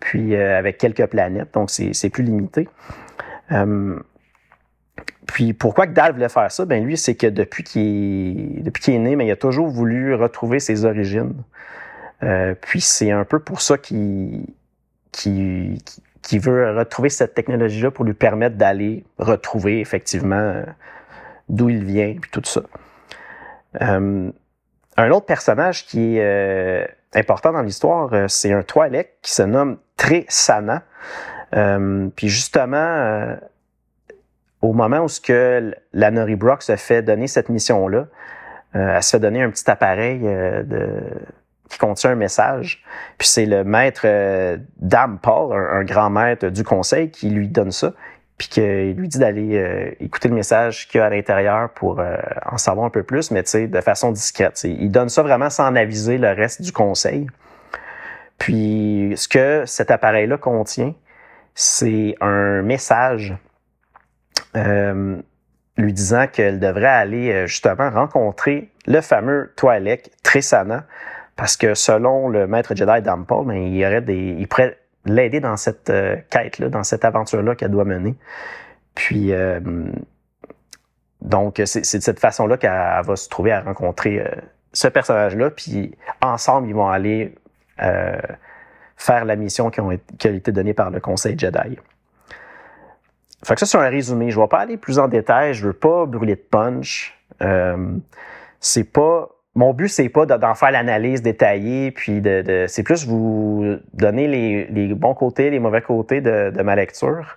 puis 0.00 0.34
euh, 0.34 0.58
avec 0.58 0.78
quelques 0.78 1.06
planètes. 1.06 1.52
Donc, 1.54 1.70
c'est, 1.70 2.10
plus 2.10 2.22
limité. 2.22 2.68
Euh, 3.52 3.98
puis 5.26 5.52
pourquoi 5.52 5.86
que 5.86 5.92
Dal 5.92 6.12
voulait 6.12 6.28
faire 6.28 6.50
ça? 6.50 6.64
Ben 6.64 6.84
lui, 6.84 6.96
c'est 6.96 7.14
que 7.14 7.26
depuis 7.26 7.62
qu'il 7.62 8.66
est, 8.66 8.88
est 8.88 8.98
né, 8.98 9.16
mais 9.16 9.26
il 9.26 9.30
a 9.30 9.36
toujours 9.36 9.68
voulu 9.68 10.14
retrouver 10.14 10.60
ses 10.60 10.84
origines. 10.84 11.34
Puis 12.60 12.80
c'est 12.80 13.10
un 13.10 13.24
peu 13.24 13.38
pour 13.38 13.60
ça 13.60 13.78
qu'il, 13.78 14.46
veut 16.32 16.76
retrouver 16.76 17.08
cette 17.10 17.34
technologie-là 17.34 17.90
pour 17.90 18.04
lui 18.04 18.14
permettre 18.14 18.56
d'aller 18.56 19.04
retrouver 19.18 19.80
effectivement 19.80 20.62
d'où 21.48 21.68
il 21.68 21.84
vient, 21.84 22.14
puis 22.20 22.30
tout 22.30 22.42
ça. 22.44 22.62
Euh, 23.82 24.30
un 24.96 25.10
autre 25.10 25.26
personnage 25.26 25.86
qui 25.86 26.16
est 26.16 26.22
euh, 26.22 26.86
important 27.14 27.52
dans 27.52 27.62
l'histoire, 27.62 28.12
euh, 28.12 28.26
c'est 28.28 28.52
un 28.52 28.62
Twi'lek 28.62 29.18
qui 29.22 29.32
se 29.32 29.42
nomme 29.42 29.78
Tresana. 29.96 30.82
puis 32.16 32.28
justement, 32.28 33.36
au 34.60 34.72
moment 34.72 35.00
où 35.00 35.08
ce 35.08 35.20
que 35.20 35.74
la 35.92 36.10
Nori 36.10 36.36
Brock 36.36 36.62
se 36.62 36.76
fait 36.76 37.02
donner 37.02 37.26
cette 37.26 37.48
mission-là, 37.48 38.06
elle 38.74 39.02
se 39.02 39.10
fait 39.10 39.18
donner 39.18 39.42
un 39.42 39.50
petit 39.50 39.68
appareil 39.70 40.20
de, 40.20 40.90
qui 41.68 41.78
contient 41.78 42.10
un 42.10 42.16
message. 42.16 42.82
Puis 43.18 43.28
c'est 43.28 43.46
le 43.46 43.64
maître 43.64 44.06
Dame 44.78 45.18
Paul, 45.20 45.56
un, 45.56 45.84
grand 45.84 46.10
maître 46.10 46.48
du 46.48 46.64
conseil, 46.64 47.10
qui 47.10 47.30
lui 47.30 47.48
donne 47.48 47.72
ça 47.72 47.92
puis 48.38 48.46
qu'il 48.48 48.92
lui 48.92 49.08
dit 49.08 49.18
d'aller 49.18 49.58
euh, 49.58 49.90
écouter 49.98 50.28
le 50.28 50.36
message 50.36 50.86
qu'il 50.86 51.00
y 51.00 51.02
a 51.02 51.06
à 51.06 51.10
l'intérieur 51.10 51.70
pour 51.70 51.98
euh, 51.98 52.16
en 52.46 52.56
savoir 52.56 52.86
un 52.86 52.90
peu 52.90 53.02
plus, 53.02 53.32
mais 53.32 53.42
de 53.42 53.80
façon 53.80 54.12
discrète. 54.12 54.62
Il 54.62 54.90
donne 54.92 55.08
ça 55.08 55.22
vraiment 55.22 55.50
sans 55.50 55.74
aviser 55.74 56.18
le 56.18 56.28
reste 56.28 56.62
du 56.62 56.70
conseil. 56.70 57.26
Puis 58.38 59.12
ce 59.16 59.26
que 59.26 59.64
cet 59.66 59.90
appareil-là 59.90 60.38
contient, 60.38 60.94
c'est 61.56 62.14
un 62.20 62.62
message 62.62 63.36
euh, 64.56 65.16
lui 65.76 65.92
disant 65.92 66.28
qu'elle 66.28 66.60
devrait 66.60 66.86
aller 66.86 67.48
justement 67.48 67.90
rencontrer 67.90 68.70
le 68.86 69.00
fameux 69.00 69.52
Twi'lek 69.56 70.12
Tresana, 70.22 70.86
parce 71.38 71.56
que 71.56 71.74
selon 71.74 72.28
le 72.28 72.48
maître 72.48 72.74
Jedi 72.74 73.00
Dampole, 73.00 73.46
ben, 73.46 73.54
il 73.54 73.86
aurait 73.86 74.02
des, 74.02 74.34
il 74.40 74.48
pourrait 74.48 74.76
l'aider 75.04 75.38
dans 75.38 75.56
cette 75.56 75.88
euh, 75.88 76.16
quête-là, 76.30 76.68
dans 76.68 76.82
cette 76.82 77.04
aventure-là 77.04 77.54
qu'elle 77.54 77.70
doit 77.70 77.84
mener. 77.84 78.16
Puis, 78.96 79.32
euh, 79.32 79.60
donc, 81.20 81.62
c'est 81.64 81.98
de 81.98 82.02
cette 82.02 82.18
façon-là 82.18 82.56
qu'elle 82.56 82.72
va 83.04 83.14
se 83.14 83.28
trouver 83.28 83.52
à 83.52 83.60
rencontrer 83.60 84.18
euh, 84.18 84.28
ce 84.72 84.88
personnage-là. 84.88 85.50
Puis, 85.50 85.96
ensemble, 86.20 86.66
ils 86.66 86.74
vont 86.74 86.88
aller 86.88 87.36
faire 88.96 89.24
la 89.24 89.36
mission 89.36 89.70
qui, 89.70 89.80
qui 90.18 90.26
a 90.26 90.32
été 90.32 90.50
donnée 90.50 90.74
par 90.74 90.90
le 90.90 90.98
Conseil 90.98 91.38
Jedi. 91.38 91.78
Fait 93.44 93.54
que 93.54 93.60
ça, 93.60 93.66
c'est 93.66 93.78
un 93.78 93.88
résumé. 93.88 94.32
Je 94.32 94.38
ne 94.38 94.42
vais 94.42 94.48
pas 94.48 94.58
aller 94.58 94.76
plus 94.76 94.98
en 94.98 95.06
détail. 95.06 95.54
Je 95.54 95.68
veux 95.68 95.72
pas 95.72 96.04
brûler 96.04 96.34
de 96.34 96.40
punch. 96.40 97.16
c'est 98.58 98.92
pas 98.92 99.28
mon 99.54 99.72
but, 99.72 99.88
c'est 99.88 100.08
pas 100.08 100.26
d'en 100.26 100.54
faire 100.54 100.70
l'analyse 100.70 101.22
détaillée, 101.22 101.90
puis 101.90 102.20
de, 102.20 102.66
c'est 102.68 102.82
plus 102.82 103.06
vous 103.06 103.76
donner 103.92 104.28
les, 104.28 104.94
bons 104.94 105.14
côtés, 105.14 105.50
les 105.50 105.58
mauvais 105.58 105.82
côtés 105.82 106.20
de, 106.20 106.62
ma 106.62 106.76
lecture, 106.76 107.36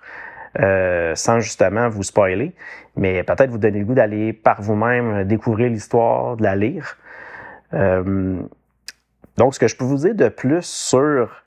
euh, 0.60 1.16
sans 1.16 1.40
justement 1.40 1.90
vous 1.90 2.04
spoiler, 2.04 2.54
mais 2.96 3.24
peut-être 3.24 3.50
vous 3.50 3.58
donner 3.58 3.80
le 3.80 3.86
goût 3.86 3.96
d'aller 3.96 4.34
par 4.34 4.62
vous-même 4.62 5.24
découvrir 5.24 5.70
l'histoire, 5.70 6.38
de 6.38 6.44
la 6.44 6.56
lire. 6.56 6.98
Euh, 7.74 8.42
donc, 9.38 9.56
ce 9.56 9.60
que 9.60 9.68
je 9.68 9.76
peux 9.76 9.86
vous 9.86 9.98
dire 9.98 10.14
de 10.14 10.30
plus 10.30 10.64
sur 10.64 11.44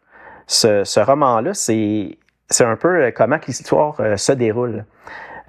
ce, 0.46 1.00
roman-là, 1.00 1.54
c'est 1.54 2.16
un 2.60 2.76
peu 2.76 3.12
comment 3.14 3.38
l'histoire 3.46 4.00
euh, 4.00 4.16
se 4.16 4.32
déroule. 4.32 4.84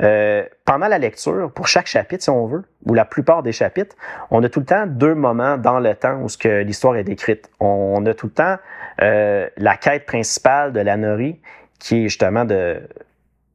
Euh, 0.01 0.43
pendant 0.65 0.87
la 0.87 0.97
lecture, 0.97 1.51
pour 1.51 1.67
chaque 1.67 1.87
chapitre, 1.87 2.23
si 2.23 2.29
on 2.29 2.45
veut, 2.47 2.63
ou 2.85 2.93
la 2.93 3.05
plupart 3.05 3.43
des 3.43 3.51
chapitres, 3.51 3.95
on 4.29 4.43
a 4.43 4.49
tout 4.49 4.59
le 4.59 4.65
temps 4.65 4.85
deux 4.87 5.15
moments 5.15 5.57
dans 5.57 5.79
le 5.79 5.95
temps 5.95 6.19
où 6.21 6.29
ce 6.29 6.37
que 6.37 6.63
l'histoire 6.63 6.97
est 6.97 7.03
décrite. 7.03 7.49
On 7.59 8.05
a 8.05 8.13
tout 8.13 8.27
le 8.27 8.33
temps 8.33 8.57
euh, 9.01 9.47
la 9.57 9.77
quête 9.77 10.05
principale 10.05 10.73
de 10.73 10.81
la 10.81 10.97
Nori, 10.97 11.39
qui 11.79 11.99
est 12.05 12.09
justement 12.09 12.45
de, 12.45 12.81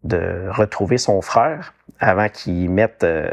de 0.04 0.48
retrouver 0.50 0.98
son 0.98 1.20
frère 1.20 1.74
avant 1.98 2.28
qu'il 2.28 2.70
mette 2.70 3.04
euh, 3.04 3.30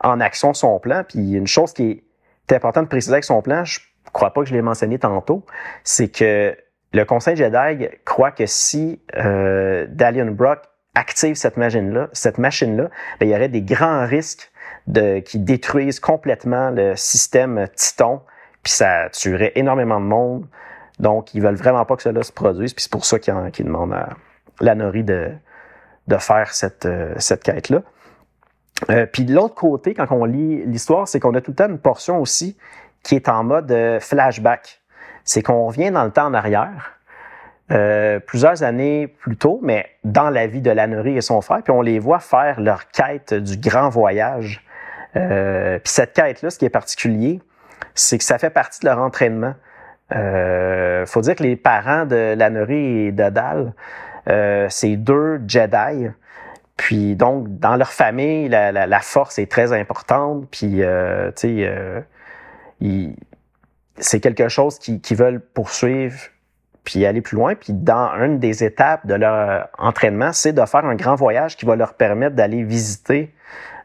en 0.00 0.20
action 0.20 0.52
son 0.52 0.78
plan. 0.80 1.04
Puis 1.08 1.32
une 1.32 1.46
chose 1.46 1.72
qui 1.72 2.02
est 2.48 2.54
importante 2.54 2.84
de 2.84 2.88
préciser 2.88 3.12
avec 3.14 3.24
son 3.24 3.40
plan, 3.42 3.64
je 3.64 3.80
crois 4.12 4.32
pas 4.32 4.42
que 4.42 4.48
je 4.48 4.54
l'ai 4.54 4.62
mentionné 4.62 4.98
tantôt, 4.98 5.44
c'est 5.84 6.08
que 6.08 6.56
le 6.92 7.04
Conseil 7.04 7.36
Jedi 7.36 7.88
croit 8.04 8.30
que 8.30 8.46
si 8.46 9.00
euh, 9.16 9.86
Dalian 9.88 10.30
Brock 10.30 10.60
active 10.96 11.36
cette 11.36 11.56
machine-là, 11.56 12.08
cette 12.12 12.38
machine-là, 12.38 12.90
ben, 13.20 13.28
il 13.28 13.32
y 13.32 13.34
aurait 13.34 13.48
des 13.48 13.62
grands 13.62 14.06
risques 14.06 14.50
de, 14.86 15.20
qui 15.20 15.38
détruisent 15.38 16.00
complètement 16.00 16.70
le 16.70 16.96
système 16.96 17.68
Titon, 17.74 18.22
puis 18.62 18.72
ça 18.72 19.08
tuerait 19.10 19.52
énormément 19.54 20.00
de 20.00 20.06
monde. 20.06 20.46
Donc, 20.98 21.34
ils 21.34 21.42
veulent 21.42 21.56
vraiment 21.56 21.84
pas 21.84 21.96
que 21.96 22.02
cela 22.02 22.22
se 22.22 22.32
produise, 22.32 22.72
puis 22.72 22.82
c'est 22.82 22.90
pour 22.90 23.04
ça 23.04 23.18
qu'ils 23.18 23.64
demandent 23.64 23.92
à 23.92 24.08
la 24.60 24.74
Nori 24.74 25.04
de, 25.04 25.30
de 26.08 26.16
faire 26.16 26.54
cette, 26.54 26.86
euh, 26.86 27.14
cette 27.18 27.42
quête-là. 27.42 27.82
Euh, 28.90 29.06
puis 29.06 29.24
de 29.24 29.34
l'autre 29.34 29.54
côté, 29.54 29.94
quand 29.94 30.06
on 30.10 30.24
lit 30.24 30.64
l'histoire, 30.66 31.08
c'est 31.08 31.20
qu'on 31.20 31.34
a 31.34 31.40
tout 31.40 31.50
le 31.52 31.56
temps 31.56 31.68
une 31.68 31.78
portion 31.78 32.20
aussi 32.20 32.56
qui 33.02 33.14
est 33.14 33.28
en 33.28 33.44
mode 33.44 33.70
euh, 33.70 34.00
flashback. 34.00 34.82
C'est 35.24 35.42
qu'on 35.42 35.66
revient 35.66 35.90
dans 35.90 36.04
le 36.04 36.10
temps 36.10 36.26
en 36.26 36.34
arrière, 36.34 36.95
euh, 37.72 38.20
plusieurs 38.20 38.62
années 38.62 39.08
plus 39.08 39.36
tôt, 39.36 39.58
mais 39.62 39.86
dans 40.04 40.30
la 40.30 40.46
vie 40.46 40.60
de 40.60 40.70
Lannery 40.70 41.16
et 41.16 41.20
son 41.20 41.40
frère, 41.40 41.62
puis 41.62 41.72
on 41.72 41.82
les 41.82 41.98
voit 41.98 42.20
faire 42.20 42.60
leur 42.60 42.88
quête 42.90 43.34
du 43.34 43.56
grand 43.56 43.88
voyage. 43.88 44.64
Euh, 45.16 45.78
puis 45.78 45.92
cette 45.92 46.12
quête-là, 46.12 46.50
ce 46.50 46.58
qui 46.58 46.64
est 46.64 46.70
particulier, 46.70 47.40
c'est 47.94 48.18
que 48.18 48.24
ça 48.24 48.38
fait 48.38 48.50
partie 48.50 48.80
de 48.80 48.86
leur 48.86 48.98
entraînement. 48.98 49.54
Euh, 50.14 51.04
faut 51.06 51.20
dire 51.22 51.34
que 51.34 51.42
les 51.42 51.56
parents 51.56 52.06
de 52.06 52.34
Lannery 52.36 53.06
et 53.06 53.12
de 53.12 53.30
Dal, 53.30 53.72
euh, 54.28 54.66
c'est 54.70 54.96
deux 54.96 55.40
Jedi. 55.48 56.08
Puis 56.76 57.16
donc, 57.16 57.58
dans 57.58 57.74
leur 57.74 57.90
famille, 57.90 58.48
la, 58.48 58.70
la, 58.70 58.86
la 58.86 59.00
force 59.00 59.38
est 59.38 59.50
très 59.50 59.72
importante. 59.72 60.46
Puis, 60.50 60.82
euh, 60.82 61.32
tu 61.32 61.64
sais, 61.64 62.04
c'est 63.98 64.20
quelque 64.20 64.48
chose 64.48 64.78
qu'ils 64.78 65.16
veulent 65.16 65.40
poursuivre 65.40 66.16
puis 66.86 67.04
aller 67.04 67.20
plus 67.20 67.36
loin. 67.36 67.54
Puis 67.54 67.74
dans 67.74 68.14
une 68.14 68.38
des 68.38 68.64
étapes 68.64 69.06
de 69.06 69.14
leur 69.14 69.68
entraînement, 69.76 70.32
c'est 70.32 70.54
de 70.54 70.64
faire 70.64 70.86
un 70.86 70.94
grand 70.94 71.16
voyage 71.16 71.56
qui 71.56 71.66
va 71.66 71.76
leur 71.76 71.94
permettre 71.94 72.36
d'aller 72.36 72.62
visiter 72.62 73.34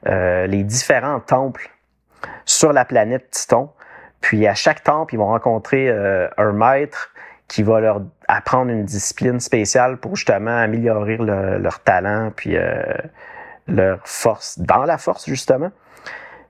euh, 0.07 0.47
les 0.47 0.63
différents 0.63 1.19
temples 1.19 1.69
sur 2.45 2.71
la 2.71 2.85
planète 2.85 3.31
Titon. 3.31 3.69
Puis 4.21 4.47
à 4.47 4.53
chaque 4.53 4.83
temple, 4.83 5.15
ils 5.15 5.17
vont 5.17 5.27
rencontrer 5.27 5.89
euh, 5.89 6.27
un 6.37 6.53
maître 6.53 7.09
qui 7.47 7.63
va 7.63 7.81
leur 7.81 8.01
apprendre 8.27 8.71
une 8.71 8.85
discipline 8.85 9.39
spéciale 9.39 9.97
pour 9.97 10.15
justement 10.15 10.57
améliorer 10.57 11.17
leur 11.17 11.79
talent 11.79 12.31
puis 12.33 12.55
euh, 12.55 12.81
leur 13.67 13.99
force 14.05 14.59
dans 14.59 14.85
la 14.85 14.97
force 14.97 15.27
justement. 15.27 15.71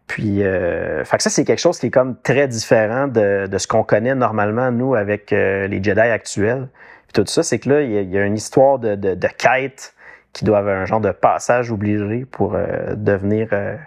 Puis, 0.07 0.43
euh, 0.43 1.05
fait 1.05 1.17
que 1.17 1.23
ça, 1.23 1.29
c'est 1.29 1.45
quelque 1.45 1.59
chose 1.59 1.79
qui 1.79 1.87
est 1.87 1.91
comme 1.91 2.19
très 2.21 2.47
différent 2.47 3.07
de, 3.07 3.47
de 3.47 3.57
ce 3.57 3.67
qu'on 3.67 3.83
connaît 3.83 4.15
normalement, 4.15 4.71
nous, 4.71 4.93
avec 4.95 5.31
euh, 5.31 5.67
les 5.67 5.81
Jedi 5.81 6.01
actuels. 6.01 6.67
Puis 7.07 7.23
tout 7.23 7.29
ça, 7.29 7.43
c'est 7.43 7.59
que 7.59 7.69
là, 7.69 7.81
il 7.81 8.09
y, 8.09 8.17
a, 8.17 8.25
une 8.25 8.35
histoire 8.35 8.79
de, 8.79 8.95
de, 8.95 9.27
quête 9.27 9.93
qui 10.33 10.45
doit 10.45 10.59
avoir 10.59 10.77
un 10.77 10.85
genre 10.85 11.01
de 11.01 11.11
passage 11.11 11.71
obligé 11.71 12.25
pour 12.25 12.55
euh, 12.55 12.95
devenir 12.95 13.49
euh, 13.53 13.77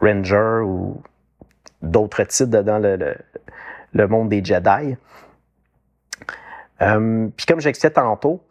Ranger 0.00 0.62
ou 0.64 1.02
d'autres 1.82 2.24
titres 2.24 2.62
dans 2.62 2.78
le, 2.78 3.16
le, 3.92 4.08
monde 4.08 4.28
des 4.28 4.44
Jedi. 4.44 4.96
puis 6.78 7.46
comme 7.46 7.60
j'expliquais 7.60 7.94
tantôt, 7.94 8.44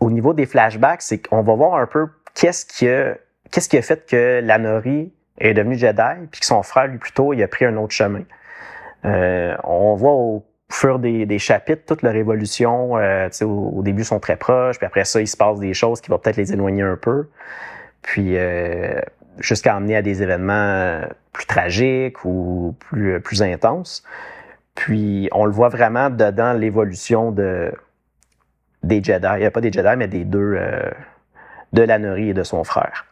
au 0.00 0.10
niveau 0.10 0.34
des 0.34 0.46
flashbacks, 0.46 1.02
c'est 1.02 1.18
qu'on 1.18 1.42
va 1.42 1.54
voir 1.54 1.74
un 1.74 1.86
peu 1.86 2.08
qu'est-ce 2.34 2.66
qui 2.66 2.88
a, 2.88 3.16
qu'est-ce 3.50 3.68
qui 3.68 3.78
a 3.78 3.82
fait 3.82 4.06
que 4.06 4.40
la 4.42 4.58
Nori 4.58 5.12
est 5.38 5.54
devenu 5.54 5.76
Jedi, 5.76 6.26
puis 6.30 6.40
que 6.40 6.46
son 6.46 6.62
frère, 6.62 6.86
lui, 6.86 6.98
plutôt, 6.98 7.32
il 7.32 7.42
a 7.42 7.48
pris 7.48 7.64
un 7.64 7.76
autre 7.76 7.92
chemin. 7.92 8.22
Euh, 9.04 9.56
on 9.64 9.94
voit 9.94 10.12
au 10.12 10.44
fur 10.70 10.98
des, 10.98 11.26
des 11.26 11.38
chapitres 11.38 11.82
toute 11.86 12.02
leur 12.02 12.14
évolution. 12.14 12.98
Euh, 12.98 13.28
au, 13.42 13.74
au, 13.76 13.82
début, 13.82 14.02
ils 14.02 14.06
sont 14.06 14.20
très 14.20 14.36
proches, 14.36 14.78
puis 14.78 14.86
après 14.86 15.04
ça, 15.04 15.20
il 15.20 15.28
se 15.28 15.36
passe 15.36 15.58
des 15.60 15.74
choses 15.74 16.00
qui 16.00 16.10
vont 16.10 16.18
peut-être 16.18 16.36
les 16.36 16.52
éloigner 16.52 16.82
un 16.82 16.96
peu. 16.96 17.28
Puis 18.02 18.36
euh, 18.36 19.00
jusqu'à 19.38 19.76
amener 19.76 19.96
à 19.96 20.02
des 20.02 20.22
événements 20.22 21.02
plus 21.32 21.46
tragiques 21.46 22.24
ou 22.24 22.74
plus, 22.78 23.20
plus 23.20 23.42
intenses. 23.42 24.02
Puis 24.74 25.28
on 25.32 25.44
le 25.44 25.50
voit 25.50 25.68
vraiment 25.68 26.10
dedans 26.10 26.52
l'évolution 26.52 27.32
de 27.32 27.72
des 28.82 29.02
Jedi. 29.02 29.26
Il 29.34 29.40
n'y 29.40 29.46
a 29.46 29.50
pas 29.50 29.60
des 29.60 29.72
Jedi, 29.72 29.96
mais 29.96 30.06
des 30.06 30.24
deux, 30.24 30.54
euh, 30.56 30.90
de 31.72 31.82
Lannery 31.82 32.30
et 32.30 32.34
de 32.34 32.42
son 32.42 32.62
frère. 32.62 33.05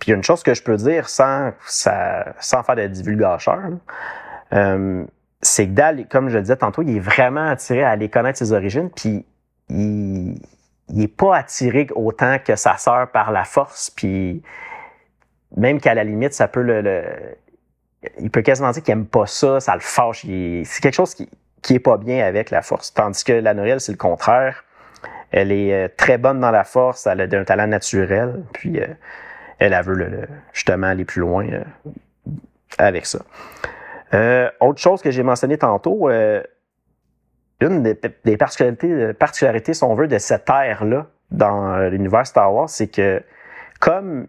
Puis 0.00 0.12
une 0.12 0.24
chose 0.24 0.42
que 0.42 0.54
je 0.54 0.62
peux 0.62 0.76
dire 0.76 1.08
sans, 1.08 1.52
sans 1.66 2.62
faire 2.62 2.76
de 2.76 2.86
divulgacheur, 2.88 3.60
euh, 4.52 5.04
c'est 5.42 5.66
que 5.66 5.72
Dal, 5.72 6.08
comme 6.08 6.28
je 6.28 6.36
le 6.36 6.42
disais 6.42 6.56
tantôt, 6.56 6.82
il 6.82 6.96
est 6.96 7.00
vraiment 7.00 7.46
attiré 7.46 7.84
à 7.84 7.90
aller 7.90 8.08
connaître 8.08 8.38
ses 8.38 8.52
origines, 8.52 8.90
puis 8.90 9.24
il, 9.68 10.40
il 10.88 11.02
est 11.02 11.08
pas 11.08 11.36
attiré 11.36 11.86
autant 11.94 12.38
que 12.44 12.56
sa 12.56 12.76
sœur 12.76 13.10
par 13.12 13.30
la 13.30 13.44
force, 13.44 13.90
puis 13.90 14.42
même 15.56 15.80
qu'à 15.80 15.94
la 15.94 16.04
limite, 16.04 16.34
ça 16.34 16.48
peut 16.48 16.62
le, 16.62 17.04
il 18.18 18.30
peut 18.30 18.42
quasiment 18.42 18.70
dire 18.70 18.82
qu'il 18.82 18.92
aime 18.92 19.06
pas 19.06 19.26
ça, 19.26 19.60
ça 19.60 19.74
le 19.74 19.80
fâche. 19.80 20.22
C'est 20.22 20.80
quelque 20.80 20.94
chose 20.94 21.14
qui, 21.14 21.28
qui 21.62 21.74
est 21.74 21.80
pas 21.80 21.96
bien 21.96 22.24
avec 22.24 22.50
la 22.50 22.62
force. 22.62 22.92
Tandis 22.94 23.24
que 23.24 23.32
la 23.32 23.54
Noël, 23.54 23.80
c'est 23.80 23.92
le 23.92 23.98
contraire. 23.98 24.64
Elle 25.30 25.52
est 25.52 25.72
euh, 25.72 25.88
très 25.96 26.18
bonne 26.18 26.40
dans 26.40 26.50
la 26.50 26.64
force, 26.64 27.06
elle 27.06 27.20
a 27.20 27.38
un 27.38 27.44
talent 27.44 27.68
naturel, 27.68 28.42
puis 28.52 28.80
euh, 28.80 28.86
elle, 29.60 29.74
a 29.74 29.82
veut 29.82 29.94
le, 29.94 30.26
justement 30.52 30.88
aller 30.88 31.04
plus 31.04 31.20
loin 31.20 31.46
euh, 31.48 31.62
avec 32.78 33.06
ça. 33.06 33.20
autre 34.60 34.80
chose 34.80 35.02
que 35.02 35.10
j'ai 35.10 35.22
mentionné 35.22 35.56
tantôt, 35.58 36.10
une 37.60 37.82
des, 37.82 38.36
particularités, 38.36 39.12
particularités, 39.14 39.74
si 39.74 39.84
on 39.84 39.94
veut, 39.94 40.08
de 40.08 40.18
cette 40.18 40.48
ère-là 40.48 41.06
dans 41.30 41.78
l'univers 41.88 42.26
Star 42.26 42.52
Wars, 42.52 42.68
c'est 42.68 42.88
que 42.88 43.22
comme 43.78 44.26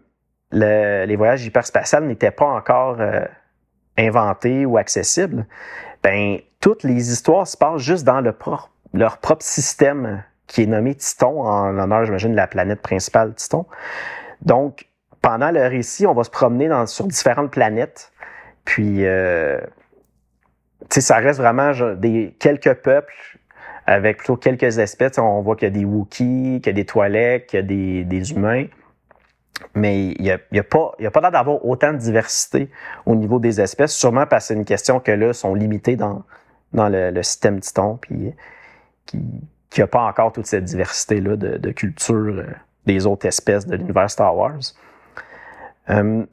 les 0.52 1.16
voyages 1.16 1.44
hyperspatials 1.44 2.04
n'étaient 2.04 2.30
pas 2.30 2.46
encore 2.46 2.98
inventés 3.98 4.66
ou 4.66 4.76
accessibles, 4.76 5.46
ben 6.02 6.38
toutes 6.60 6.84
les 6.84 7.12
histoires 7.12 7.46
se 7.46 7.56
passent 7.56 7.82
juste 7.82 8.04
dans 8.04 8.20
le 8.20 8.34
leur 8.94 9.18
propre 9.18 9.44
système 9.44 10.22
qui 10.46 10.62
est 10.62 10.66
nommé 10.66 10.94
Titon, 10.94 11.42
en 11.42 11.72
l'honneur, 11.72 12.04
j'imagine, 12.04 12.32
de 12.32 12.36
la 12.36 12.46
planète 12.46 12.82
principale 12.82 13.34
Titon. 13.34 13.66
Donc, 14.42 14.86
pendant 15.22 15.50
le 15.50 15.62
récit, 15.62 16.06
on 16.06 16.14
va 16.14 16.24
se 16.24 16.30
promener 16.30 16.68
dans, 16.68 16.86
sur 16.86 17.06
différentes 17.06 17.50
planètes. 17.50 18.12
Puis, 18.64 19.06
euh, 19.06 19.60
ça 20.90 21.16
reste 21.16 21.40
vraiment 21.40 21.72
des 21.94 22.34
quelques 22.38 22.74
peuples 22.74 23.14
avec 23.86 24.18
plutôt 24.18 24.36
quelques 24.36 24.78
espèces. 24.78 25.18
On 25.18 25.40
voit 25.40 25.56
qu'il 25.56 25.68
y 25.68 25.70
a 25.70 25.74
des 25.74 25.84
Wookiees, 25.84 26.60
qu'il 26.60 26.66
y 26.66 26.70
a 26.70 26.72
des 26.72 26.84
toilettes, 26.84 27.46
qu'il 27.46 27.60
y 27.60 27.62
a 27.62 27.66
des, 27.66 28.04
des 28.04 28.32
humains 28.32 28.66
mais 29.74 30.08
il 30.10 30.22
n'y 30.22 30.30
a, 30.30 30.38
y 30.50 30.58
a, 30.58 30.64
pas, 30.64 30.92
y 30.98 31.08
pas 31.08 31.30
d'avoir 31.30 31.64
autant 31.64 31.92
de 31.92 31.98
diversité 31.98 32.70
au 33.06 33.14
niveau 33.14 33.38
des 33.38 33.60
espèces, 33.60 33.94
sûrement 33.94 34.26
parce 34.26 34.44
que 34.44 34.48
c'est 34.48 34.54
une 34.54 34.64
question 34.64 35.00
que 35.00 35.12
là, 35.12 35.32
sont 35.32 35.54
limitées 35.54 35.96
dans, 35.96 36.22
dans 36.72 36.88
le, 36.88 37.22
système 37.22 37.60
Titon, 37.60 37.98
puis 38.00 38.34
qui 39.06 39.80
n'a 39.80 39.86
pas 39.86 40.02
encore 40.02 40.32
toute 40.32 40.46
cette 40.46 40.64
diversité-là 40.64 41.36
de, 41.36 41.56
de 41.56 41.70
culture 41.70 42.16
euh, 42.16 42.46
des 42.86 43.06
autres 43.06 43.26
espèces 43.26 43.66
de 43.66 43.76
l'univers 43.76 44.10
Star 44.10 44.36
Wars. 44.36 44.60
Euh, 45.90 46.24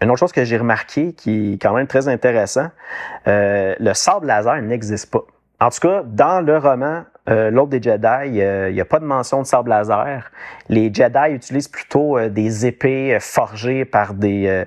une 0.00 0.10
autre 0.10 0.18
chose 0.18 0.32
que 0.32 0.44
j'ai 0.44 0.56
remarqué 0.56 1.12
qui 1.12 1.54
est 1.54 1.62
quand 1.62 1.74
même 1.74 1.86
très 1.86 2.08
intéressant, 2.08 2.68
euh, 3.28 3.74
le 3.78 3.94
sable 3.94 4.26
laser 4.26 4.60
n'existe 4.62 5.10
pas. 5.10 5.24
En 5.60 5.70
tout 5.70 5.80
cas, 5.80 6.02
dans 6.04 6.40
le 6.40 6.58
roman 6.58 7.04
euh, 7.28 7.50
L'autre 7.50 7.70
des 7.70 7.80
Jedi, 7.80 8.08
il 8.26 8.74
n'y 8.74 8.80
a 8.80 8.84
pas 8.84 8.98
de 8.98 9.04
mention 9.04 9.42
de 9.42 9.46
sable 9.46 9.70
laser. 9.70 10.32
Les 10.68 10.92
Jedi 10.92 11.30
utilisent 11.34 11.68
plutôt 11.68 12.18
euh, 12.18 12.28
des 12.28 12.66
épées 12.66 13.14
euh, 13.14 13.20
forgées 13.20 13.84
par 13.84 14.14
des, 14.14 14.64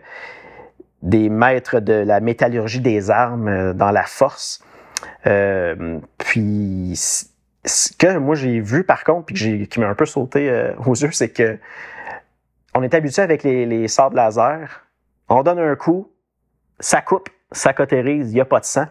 des 1.01 1.29
maîtres 1.29 1.81
de 1.81 1.93
la 1.93 2.21
métallurgie 2.21 2.79
des 2.79 3.11
armes 3.11 3.73
dans 3.73 3.91
la 3.91 4.03
force. 4.03 4.63
puis, 6.17 6.93
ce 7.65 7.91
que 7.97 8.17
moi 8.17 8.35
j'ai 8.35 8.59
vu 8.59 8.83
par 8.83 9.03
contre, 9.03 9.25
puis 9.25 9.67
qui 9.67 9.79
m'a 9.79 9.87
un 9.87 9.95
peu 9.95 10.05
sauté 10.05 10.71
aux 10.85 10.95
yeux, 10.95 11.11
c'est 11.11 11.29
que 11.29 11.57
on 12.75 12.83
est 12.83 12.93
habitué 12.93 13.21
avec 13.21 13.43
les, 13.43 13.65
les 13.65 13.87
sables 13.87 14.17
laser. 14.17 14.85
On 15.29 15.41
donne 15.41 15.59
un 15.59 15.75
coup, 15.75 16.11
ça 16.79 17.01
coupe, 17.01 17.29
ça 17.51 17.73
cautérise, 17.73 18.31
il 18.31 18.35
n'y 18.35 18.41
a 18.41 18.45
pas 18.45 18.59
de 18.59 18.65
sang. 18.65 18.85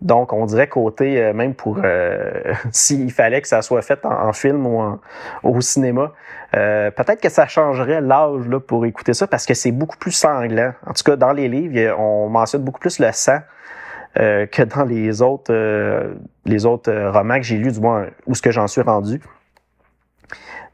Donc, 0.00 0.32
on 0.32 0.44
dirait 0.44 0.68
côté, 0.68 1.20
euh, 1.22 1.32
même 1.32 1.54
pour 1.54 1.78
euh, 1.82 2.52
s'il 2.72 3.12
fallait 3.12 3.40
que 3.40 3.48
ça 3.48 3.62
soit 3.62 3.82
fait 3.82 4.04
en, 4.04 4.32
film 4.32 4.66
ou 4.66 4.98
au 5.42 5.60
cinéma, 5.60 6.12
euh, 6.56 6.90
peut-être 6.90 7.20
que 7.20 7.28
ça 7.28 7.46
changerait 7.46 8.00
l'âge 8.00 8.48
pour 8.66 8.84
écouter 8.86 9.14
ça 9.14 9.26
parce 9.26 9.46
que 9.46 9.54
c'est 9.54 9.72
beaucoup 9.72 9.96
plus 9.96 10.12
sanglant. 10.12 10.72
En 10.86 10.92
tout 10.92 11.04
cas, 11.04 11.16
dans 11.16 11.32
les 11.32 11.48
livres, 11.48 11.94
on 11.98 12.28
mentionne 12.28 12.62
beaucoup 12.62 12.80
plus 12.80 12.98
le 12.98 13.12
sang 13.12 13.38
que 14.16 14.62
dans 14.62 14.84
les 14.84 15.22
autres, 15.22 15.52
les 16.44 16.66
autres 16.66 16.92
romans 17.10 17.36
que 17.36 17.42
j'ai 17.42 17.56
lus, 17.56 17.72
du 17.72 17.80
moins, 17.80 18.06
où 18.26 18.34
ce 18.36 18.42
que 18.42 18.52
j'en 18.52 18.68
suis 18.68 18.82
rendu. 18.82 19.20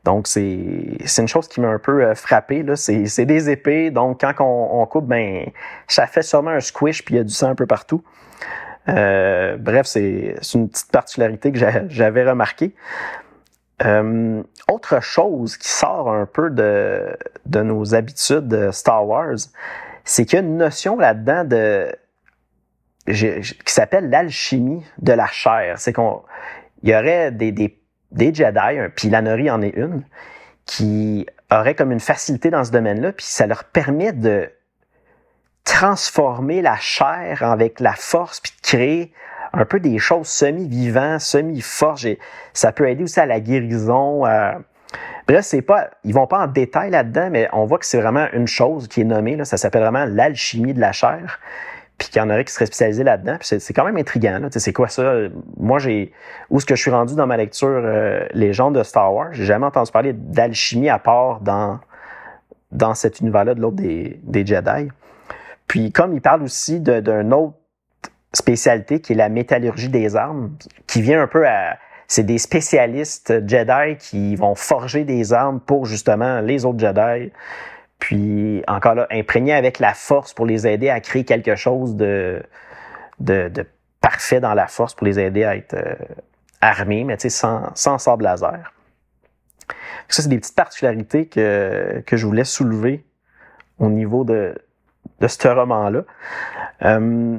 Donc, 0.04 0.26
c'est 0.26 0.98
une 1.18 1.28
chose 1.28 1.46
qui 1.48 1.60
m'a 1.60 1.68
un 1.68 1.78
peu 1.78 2.14
frappé. 2.14 2.64
C'est 2.76 3.26
des 3.26 3.50
épées, 3.50 3.90
donc 3.90 4.20
quand 4.20 4.34
on, 4.40 4.86
coupe, 4.86 5.06
ben, 5.06 5.50
ça 5.88 6.06
fait 6.06 6.22
sûrement 6.22 6.50
un 6.50 6.60
squish, 6.60 7.04
puis 7.04 7.14
il 7.14 7.18
y 7.18 7.20
a 7.20 7.24
du 7.24 7.32
sang 7.32 7.50
un 7.50 7.54
peu 7.54 7.66
partout. 7.66 8.02
Euh, 8.88 9.56
bref, 9.58 9.86
c'est 9.86 10.34
une 10.54 10.68
petite 10.68 10.90
particularité 10.90 11.52
que 11.52 11.58
j'avais 11.88 12.28
remarqué. 12.28 12.74
Euh, 13.84 14.42
autre 14.70 15.02
chose 15.02 15.56
qui 15.56 15.68
sort 15.68 16.12
un 16.12 16.26
peu 16.26 16.50
de, 16.50 17.16
de 17.46 17.62
nos 17.62 17.94
habitudes 17.94 18.48
de 18.48 18.70
Star 18.70 19.06
Wars, 19.06 19.36
c'est 20.04 20.24
qu'il 20.24 20.38
y 20.38 20.42
a 20.42 20.44
une 20.44 20.56
notion 20.56 20.98
là-dedans 20.98 21.44
de 21.44 21.94
qui 23.06 23.72
s'appelle 23.72 24.10
l'alchimie 24.10 24.84
de 24.98 25.12
la 25.12 25.26
chair. 25.26 25.78
C'est 25.78 25.92
qu'on 25.92 26.22
y 26.82 26.94
aurait 26.94 27.32
des, 27.32 27.79
des 28.12 28.34
Jedi, 28.34 28.88
puis 28.96 29.08
Lannery 29.10 29.50
en 29.50 29.62
est 29.62 29.76
une, 29.76 30.02
qui 30.66 31.26
auraient 31.50 31.74
comme 31.74 31.92
une 31.92 32.00
facilité 32.00 32.50
dans 32.50 32.64
ce 32.64 32.70
domaine-là, 32.70 33.12
puis 33.12 33.26
ça 33.26 33.46
leur 33.46 33.64
permet 33.64 34.12
de 34.12 34.50
transformer 35.64 36.62
la 36.62 36.76
chair 36.76 37.42
avec 37.42 37.80
la 37.80 37.92
force, 37.92 38.40
puis 38.40 38.52
de 38.56 38.66
créer 38.66 39.12
un 39.52 39.64
peu 39.64 39.80
des 39.80 39.98
choses 39.98 40.28
semi-vivantes, 40.28 41.20
semi-fortes. 41.20 42.06
Ça 42.52 42.72
peut 42.72 42.88
aider 42.88 43.04
aussi 43.04 43.20
à 43.20 43.26
la 43.26 43.40
guérison. 43.40 44.26
Euh... 44.26 44.52
Bref, 45.26 45.44
c'est 45.44 45.62
pas, 45.62 45.90
ils 46.04 46.14
vont 46.14 46.26
pas 46.26 46.40
en 46.40 46.46
détail 46.46 46.90
là-dedans, 46.90 47.28
mais 47.30 47.48
on 47.52 47.64
voit 47.64 47.78
que 47.78 47.86
c'est 47.86 48.00
vraiment 48.00 48.26
une 48.32 48.46
chose 48.46 48.88
qui 48.88 49.02
est 49.02 49.04
nommée. 49.04 49.36
Là, 49.36 49.44
ça 49.44 49.56
s'appelle 49.56 49.82
vraiment 49.82 50.04
l'alchimie 50.04 50.74
de 50.74 50.80
la 50.80 50.92
chair. 50.92 51.40
Puis 52.00 52.08
qu'il 52.08 52.18
y 52.18 52.24
en 52.24 52.30
aurait 52.30 52.46
qui 52.46 52.52
seraient 52.54 52.64
spécialisés 52.64 53.04
là-dedans. 53.04 53.36
C'est 53.42 53.74
quand 53.74 53.84
même 53.84 53.98
intriguant. 53.98 54.40
C'est 54.50 54.72
quoi 54.72 54.88
ça? 54.88 55.14
Moi, 55.58 55.78
j'ai 55.78 56.12
où 56.48 56.56
est-ce 56.56 56.64
que 56.64 56.74
je 56.74 56.80
suis 56.80 56.90
rendu 56.90 57.14
dans 57.14 57.26
ma 57.26 57.36
lecture 57.36 57.68
euh, 57.68 58.24
Les 58.32 58.54
gens 58.54 58.70
de 58.70 58.82
Star 58.82 59.12
Wars? 59.12 59.28
J'ai 59.32 59.44
jamais 59.44 59.66
entendu 59.66 59.92
parler 59.92 60.14
d'alchimie 60.14 60.88
à 60.88 60.98
part 60.98 61.40
dans, 61.40 61.78
dans 62.72 62.94
cet 62.94 63.20
univers-là 63.20 63.54
de 63.54 63.60
l'autre 63.60 63.76
des, 63.76 64.18
des 64.22 64.46
Jedi. 64.46 64.88
Puis 65.66 65.92
comme 65.92 66.14
il 66.14 66.22
parle 66.22 66.42
aussi 66.42 66.80
d'une 66.80 67.34
autre 67.34 67.58
spécialité 68.32 69.00
qui 69.00 69.12
est 69.12 69.16
la 69.16 69.28
métallurgie 69.28 69.90
des 69.90 70.16
armes, 70.16 70.52
qui 70.86 71.02
vient 71.02 71.20
un 71.20 71.26
peu 71.26 71.46
à... 71.46 71.76
C'est 72.08 72.24
des 72.24 72.38
spécialistes 72.38 73.46
Jedi 73.46 73.98
qui 73.98 74.36
vont 74.36 74.54
forger 74.54 75.04
des 75.04 75.34
armes 75.34 75.60
pour 75.60 75.84
justement 75.84 76.40
les 76.40 76.64
autres 76.64 76.78
Jedi. 76.78 77.30
Puis 78.00 78.64
encore 78.66 78.94
là, 78.94 79.06
imprégner 79.10 79.52
avec 79.52 79.78
la 79.78 79.94
force 79.94 80.34
pour 80.34 80.46
les 80.46 80.66
aider 80.66 80.90
à 80.90 81.00
créer 81.00 81.24
quelque 81.24 81.54
chose 81.54 81.94
de, 81.94 82.42
de, 83.20 83.48
de 83.48 83.66
parfait 84.00 84.40
dans 84.40 84.54
la 84.54 84.66
force 84.66 84.94
pour 84.94 85.06
les 85.06 85.20
aider 85.20 85.44
à 85.44 85.56
être 85.56 85.74
euh, 85.74 85.94
armés, 86.60 87.04
mais 87.04 87.16
tu 87.16 87.22
sais, 87.22 87.28
sans, 87.28 87.70
sans 87.74 87.98
sable 87.98 88.24
laser. 88.24 88.72
Ça, 90.08 90.22
c'est 90.22 90.28
des 90.28 90.38
petites 90.38 90.56
particularités 90.56 91.26
que, 91.26 92.02
que 92.04 92.16
je 92.16 92.26
voulais 92.26 92.44
soulever 92.44 93.04
au 93.78 93.88
niveau 93.88 94.24
de, 94.24 94.54
de 95.20 95.28
ce 95.28 95.48
roman-là. 95.48 96.02
Euh, 96.82 97.38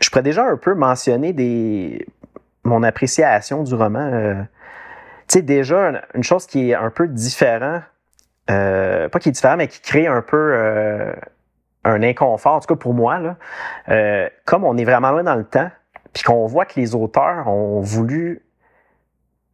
je 0.00 0.08
pourrais 0.08 0.22
déjà 0.22 0.44
un 0.44 0.56
peu 0.56 0.74
mentionner 0.74 1.32
des, 1.32 2.06
mon 2.64 2.82
appréciation 2.82 3.62
du 3.62 3.74
roman. 3.74 4.10
Euh, 4.12 4.42
tu 5.28 5.38
sais, 5.38 5.42
déjà, 5.42 6.02
une, 6.14 6.22
chose 6.22 6.46
qui 6.46 6.70
est 6.70 6.74
un 6.74 6.90
peu 6.90 7.06
différent, 7.06 7.82
euh, 8.50 9.08
pas 9.08 9.18
qui 9.18 9.28
est 9.28 9.32
différent, 9.32 9.56
mais 9.56 9.68
qui 9.68 9.80
crée 9.80 10.06
un 10.06 10.22
peu 10.22 10.52
euh, 10.54 11.12
un 11.84 12.02
inconfort, 12.02 12.54
en 12.54 12.60
tout 12.60 12.74
cas 12.74 12.78
pour 12.78 12.94
moi, 12.94 13.18
là, 13.18 13.36
euh, 13.88 14.28
comme 14.44 14.64
on 14.64 14.76
est 14.76 14.84
vraiment 14.84 15.10
loin 15.10 15.22
dans 15.22 15.36
le 15.36 15.44
temps, 15.44 15.70
puis 16.12 16.22
qu'on 16.22 16.46
voit 16.46 16.66
que 16.66 16.78
les 16.78 16.94
auteurs 16.94 17.48
ont 17.48 17.80
voulu 17.80 18.42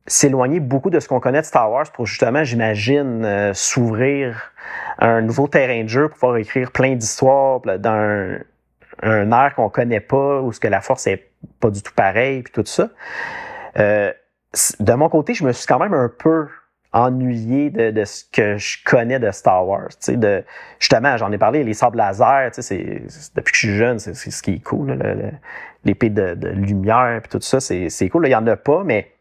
s'éloigner 0.07 0.61
beaucoup 0.61 0.91
de 0.91 1.01
ce 1.01 1.09
qu'on 1.09 1.21
connaît 1.21 1.41
de 1.41 1.47
Star 1.47 1.71
Wars 1.71 1.91
pour 1.93 2.07
justement, 2.07 2.45
j'imagine, 2.45 3.25
euh, 3.25 3.55
s'ouvrir 3.55 4.53
un 4.99 5.21
nouveau 5.21 5.49
terrain 5.49 5.83
de 5.83 5.89
jeu 5.89 6.09
pour 6.09 6.19
pouvoir 6.19 6.37
écrire 6.37 6.71
plein 6.71 6.95
d'histoires 6.95 7.61
dans 7.61 8.39
un, 9.03 9.33
air 9.33 9.55
qu'on 9.55 9.69
connaît 9.69 10.01
pas, 10.01 10.41
où 10.41 10.53
ce 10.53 10.61
que 10.61 10.69
la 10.69 10.81
force 10.81 11.07
est 11.07 11.29
pas 11.61 11.71
du 11.71 11.83
tout 11.83 11.93
pareil, 11.93 12.43
puis 12.43 12.53
tout 12.53 12.65
ça. 12.65 12.89
Euh, 13.79 14.13
de 14.81 14.93
mon 14.95 15.09
côté, 15.09 15.35
je 15.35 15.45
me 15.45 15.53
suis 15.53 15.67
quand 15.67 15.79
même 15.79 15.93
un 15.93 16.09
peu 16.09 16.47
ennuyé 16.97 17.69
de, 17.69 17.91
de, 17.91 18.05
ce 18.05 18.25
que 18.33 18.57
je 18.57 18.79
connais 18.85 19.19
de 19.19 19.31
Star 19.31 19.67
Wars. 19.69 19.89
Justement, 20.79 21.17
j'en 21.19 21.31
ai 21.31 21.39
parlé, 21.39 21.63
les 21.63 21.75
sables 21.75 21.99
laser, 21.99 22.51
depuis 22.57 23.53
que 23.53 23.59
je 23.59 23.59
suis 23.59 23.77
jeune, 23.77 23.99
c'est, 23.99 24.15
ce 24.15 24.43
qui 24.43 24.55
est 24.55 24.63
cool. 24.63 24.99
l'épée 25.85 26.09
de, 26.09 26.49
lumière, 26.49 27.21
puis 27.23 27.29
tout 27.29 27.41
ça, 27.43 27.61
c'est, 27.61 28.09
cool. 28.09 28.27
il 28.27 28.31
y 28.31 28.35
en 28.35 28.47
a 28.47 28.57
pas, 28.57 28.83
mais 28.85 29.13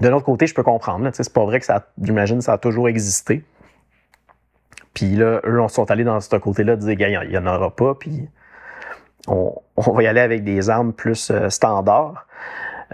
De 0.00 0.08
l'autre 0.08 0.26
côté, 0.26 0.46
je 0.46 0.54
peux 0.54 0.62
comprendre. 0.62 1.08
C'est 1.14 1.32
pas 1.32 1.44
vrai 1.44 1.60
que 1.60 1.66
ça, 1.66 1.88
j'imagine, 2.00 2.42
ça 2.42 2.52
a 2.52 2.58
toujours 2.58 2.88
existé. 2.88 3.42
Puis 4.92 5.16
là, 5.16 5.40
eux, 5.46 5.60
on 5.60 5.68
sont 5.68 5.90
allés 5.90 6.04
dans 6.04 6.20
ce 6.20 6.36
côté-là, 6.36 6.76
dire, 6.76 7.00
il 7.00 7.28
n'y 7.30 7.38
en 7.38 7.46
aura 7.46 7.74
pas, 7.74 7.94
puis 7.94 8.28
on, 9.28 9.62
va 9.76 10.02
y 10.02 10.06
aller 10.06 10.20
avec 10.20 10.44
des 10.44 10.68
armes 10.68 10.92
plus 10.92 11.30
euh, 11.30 11.48
standards. 11.48 12.26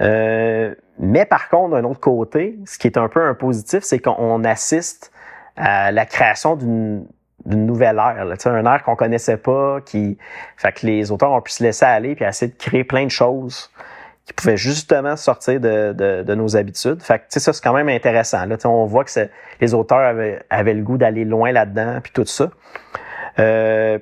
Euh, 0.01 0.75
mais 1.03 1.27
par 1.27 1.49
contre, 1.49 1.73
d'un 1.73 1.83
autre 1.83 1.99
côté, 1.99 2.57
ce 2.65 2.79
qui 2.79 2.87
est 2.87 2.97
un 2.97 3.09
peu 3.09 3.21
un 3.21 3.35
positif, 3.35 3.83
c'est 3.83 3.99
qu'on 3.99 4.45
assiste 4.45 5.11
à 5.57 5.91
la 5.91 6.07
création 6.07 6.55
d'une 6.55 7.05
nouvelle 7.45 7.97
ère, 7.97 8.25
là, 8.25 8.37
un 8.45 8.67
ère 8.67 8.85
qu'on 8.85 8.95
connaissait 8.95 9.37
pas, 9.37 9.81
qui 9.81 10.17
fait 10.57 10.71
que 10.71 10.87
les 10.87 11.11
auteurs 11.11 11.33
ont 11.33 11.41
pu 11.41 11.51
se 11.51 11.65
laisser 11.65 11.85
aller 11.85 12.15
puis 12.15 12.25
essayer 12.25 12.53
de 12.53 12.57
créer 12.57 12.85
plein 12.85 13.05
de 13.05 13.11
choses 13.11 13.69
qui 14.27 14.33
pouvaient 14.33 14.57
justement 14.57 15.17
sortir 15.17 15.59
de, 15.59 15.93
de, 15.93 16.23
de 16.23 16.35
nos 16.37 16.57
habitudes. 16.57 17.03
Fait 17.03 17.19
que 17.19 17.41
ça 17.41 17.53
c'est 17.53 17.65
quand 17.65 17.75
même 17.75 17.89
intéressant. 17.89 18.47
Là, 18.47 18.57
on 18.65 18.87
voit 18.87 19.03
que 19.03 19.11
les 19.61 19.75
auteurs 19.75 19.99
avaient, 19.99 20.41
avaient 20.51 20.75
le 20.75 20.85
goût 20.85 20.99
d'aller 20.99 21.25
loin 21.25 21.51
là-dedans 21.51 21.99
puis 22.01 22.13
tout 22.13 22.27
ça. 22.27 22.49
Euh, 23.41 23.99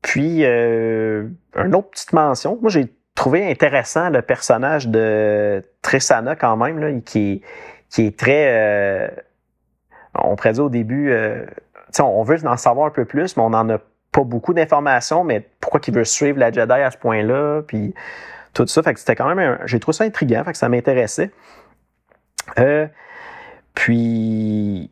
puis 0.00 0.44
euh, 0.44 1.26
une 1.56 1.74
autre 1.74 1.90
petite 1.90 2.12
mention, 2.12 2.56
moi 2.62 2.70
j'ai 2.70 2.95
trouvé 3.16 3.50
intéressant 3.50 4.10
le 4.10 4.22
personnage 4.22 4.86
de 4.86 5.64
Tressana 5.82 6.36
quand 6.36 6.56
même 6.56 6.78
là, 6.78 6.92
qui 7.04 7.42
qui 7.90 8.06
est 8.06 8.16
très 8.16 8.46
euh, 8.48 9.08
on 10.22 10.36
pourrait 10.36 10.52
dire 10.52 10.64
au 10.64 10.68
début, 10.70 11.10
euh, 11.10 11.44
on 12.00 12.22
veut 12.22 12.46
en 12.46 12.56
savoir 12.56 12.86
un 12.86 12.90
peu 12.90 13.04
plus, 13.04 13.36
mais 13.36 13.42
on 13.42 13.50
n'en 13.50 13.68
a 13.68 13.78
pas 14.12 14.24
beaucoup 14.24 14.54
d'informations, 14.54 15.24
mais 15.24 15.46
pourquoi 15.60 15.80
qu'il 15.80 15.94
veut 15.94 16.04
suivre 16.04 16.38
la 16.38 16.50
Jedi 16.50 16.72
à 16.72 16.90
ce 16.90 16.96
point-là, 16.96 17.62
puis 17.66 17.94
tout 18.54 18.66
ça. 18.66 18.82
Fait 18.82 18.94
que 18.94 19.00
c'était 19.00 19.16
quand 19.16 19.34
même, 19.34 19.58
j'ai 19.64 19.80
trouvé 19.80 19.96
ça 19.96 20.04
intriguant, 20.04 20.44
fait 20.44 20.52
que 20.52 20.58
ça 20.58 20.68
m'intéressait. 20.68 21.30
Euh, 22.58 22.86
puis, 23.74 24.90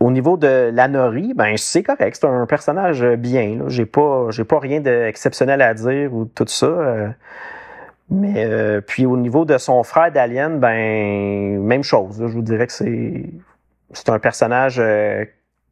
au 0.00 0.10
niveau 0.10 0.38
de 0.38 0.70
l'Anori, 0.72 1.34
ben 1.34 1.56
c'est 1.58 1.82
correct, 1.82 2.16
c'est 2.18 2.26
un 2.26 2.46
personnage 2.46 3.04
bien. 3.04 3.60
J'ai 3.68 3.84
pas, 3.84 4.28
j'ai 4.30 4.44
pas 4.44 4.58
rien 4.58 4.80
d'exceptionnel 4.80 5.60
à 5.60 5.74
dire 5.74 6.12
ou 6.14 6.24
tout 6.24 6.46
ça. 6.48 6.66
Euh, 6.66 7.08
mais 8.10 8.44
euh, 8.46 8.80
puis 8.80 9.06
au 9.06 9.16
niveau 9.18 9.44
de 9.44 9.58
son 9.58 9.82
frère 9.84 10.10
d'Alien, 10.10 10.58
ben 10.58 11.60
même 11.62 11.84
chose. 11.84 12.16
je 12.18 12.32
vous 12.32 12.42
dirais 12.42 12.66
que 12.66 12.72
c'est 12.72 13.30
c'est 13.92 14.08
un 14.08 14.18
personnage 14.18 14.78
euh, 14.78 15.24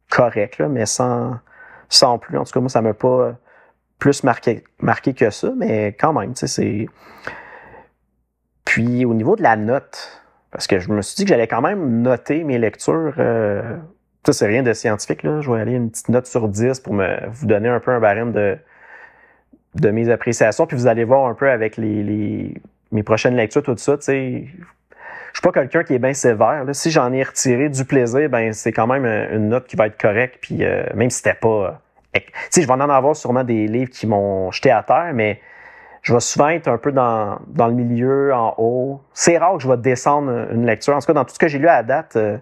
correct, 0.09 0.61
mais 0.61 0.85
sans, 0.85 1.37
sans 1.89 2.19
plus. 2.19 2.37
En 2.37 2.43
tout 2.43 2.51
cas, 2.53 2.59
moi, 2.59 2.69
ça 2.69 2.81
m'a 2.81 2.93
pas 2.93 3.35
plus 3.97 4.23
marqué, 4.23 4.63
marqué 4.79 5.13
que 5.13 5.29
ça, 5.29 5.51
mais 5.57 5.93
quand 5.93 6.13
même, 6.13 6.33
tu 6.33 6.41
sais, 6.41 6.47
c'est. 6.47 6.87
Puis 8.65 9.05
au 9.05 9.13
niveau 9.13 9.35
de 9.35 9.43
la 9.43 9.55
note, 9.55 10.21
parce 10.51 10.67
que 10.67 10.79
je 10.79 10.89
me 10.89 11.01
suis 11.01 11.15
dit 11.15 11.23
que 11.23 11.29
j'allais 11.29 11.47
quand 11.47 11.61
même 11.61 12.01
noter 12.01 12.43
mes 12.43 12.59
lectures. 12.59 13.15
Euh, 14.27 14.31
ça, 14.31 14.33
c'est 14.33 14.47
rien 14.47 14.63
de 14.63 14.73
scientifique, 14.73 15.23
là. 15.23 15.41
Je 15.41 15.51
vais 15.51 15.59
aller 15.59 15.73
une 15.73 15.89
petite 15.89 16.09
note 16.09 16.27
sur 16.27 16.47
10 16.47 16.79
pour 16.81 16.93
me 16.93 17.27
vous 17.29 17.45
donner 17.45 17.69
un 17.69 17.79
peu 17.79 17.91
un 17.91 17.99
barème 17.99 18.31
de, 18.31 18.57
de 19.75 19.89
mes 19.91 20.09
appréciations. 20.09 20.65
Puis 20.67 20.77
vous 20.77 20.87
allez 20.87 21.03
voir 21.03 21.27
un 21.27 21.33
peu 21.33 21.49
avec 21.49 21.77
les, 21.77 22.03
les 22.03 22.61
mes 22.91 23.03
prochaines 23.03 23.35
lectures, 23.35 23.63
tout 23.63 23.77
ça, 23.77 23.97
tu 23.97 24.03
sais, 24.03 24.45
je 25.31 25.39
suis 25.39 25.43
pas 25.43 25.51
quelqu'un 25.51 25.83
qui 25.83 25.93
est 25.93 25.99
bien 25.99 26.13
sévère. 26.13 26.65
Si 26.71 26.89
j'en 26.89 27.13
ai 27.13 27.23
retiré 27.23 27.69
du 27.69 27.85
plaisir, 27.85 28.29
ben 28.29 28.51
c'est 28.51 28.71
quand 28.71 28.87
même 28.87 29.05
une 29.05 29.49
note 29.49 29.67
qui 29.67 29.75
va 29.75 29.87
être 29.87 29.99
correcte. 29.99 30.39
Puis 30.41 30.63
euh, 30.63 30.83
même 30.95 31.09
si 31.09 31.17
c'était 31.17 31.35
pas, 31.35 31.79
euh, 32.15 32.19
je 32.55 32.61
vais 32.61 32.71
en 32.71 32.79
avoir 32.79 33.15
sûrement 33.15 33.43
des 33.43 33.67
livres 33.67 33.91
qui 33.91 34.07
m'ont 34.07 34.51
jeté 34.51 34.71
à 34.71 34.81
terre, 34.81 35.11
mais 35.13 35.39
je 36.01 36.13
vais 36.13 36.19
souvent 36.19 36.49
être 36.49 36.67
un 36.67 36.77
peu 36.77 36.91
dans, 36.91 37.39
dans 37.47 37.67
le 37.67 37.73
milieu, 37.73 38.33
en 38.33 38.55
haut. 38.57 39.01
C'est 39.13 39.37
rare 39.37 39.57
que 39.57 39.63
je 39.63 39.69
vais 39.69 39.77
descendre 39.77 40.47
une 40.51 40.65
lecture. 40.65 40.95
En 40.95 40.99
tout 40.99 41.07
cas, 41.07 41.13
dans 41.13 41.25
tout 41.25 41.33
ce 41.33 41.39
que 41.39 41.47
j'ai 41.47 41.59
lu 41.59 41.67
à 41.67 41.83
date, 41.83 42.15
euh, 42.15 42.37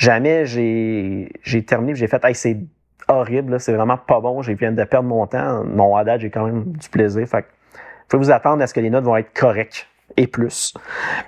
jamais 0.00 0.46
j'ai 0.46 1.30
j'ai 1.42 1.64
terminé, 1.64 1.94
j'ai 1.94 2.08
fait, 2.08 2.24
hey, 2.24 2.34
c'est 2.34 2.58
horrible, 3.06 3.60
c'est 3.60 3.72
vraiment 3.72 3.98
pas 3.98 4.20
bon, 4.20 4.42
j'ai 4.42 4.54
viens 4.54 4.72
de 4.72 4.84
perdre 4.84 5.08
mon 5.08 5.26
temps. 5.26 5.62
Non, 5.64 5.94
à 5.94 6.04
date, 6.04 6.22
j'ai 6.22 6.30
quand 6.30 6.46
même 6.46 6.72
du 6.72 6.88
plaisir. 6.88 7.28
Fait 7.28 7.44
faut 8.08 8.18
vous 8.18 8.30
attendre 8.30 8.62
à 8.62 8.66
ce 8.66 8.74
que 8.74 8.80
les 8.80 8.90
notes 8.90 9.04
vont 9.04 9.16
être 9.16 9.32
correctes 9.32 9.86
et 10.16 10.26
plus. 10.26 10.74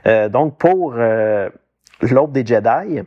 Euh, 0.07 0.29
donc, 0.29 0.59
pour 0.59 0.95
euh, 0.97 1.49
l'autre 2.01 2.33
des 2.33 2.45
Jedi, 2.45 3.03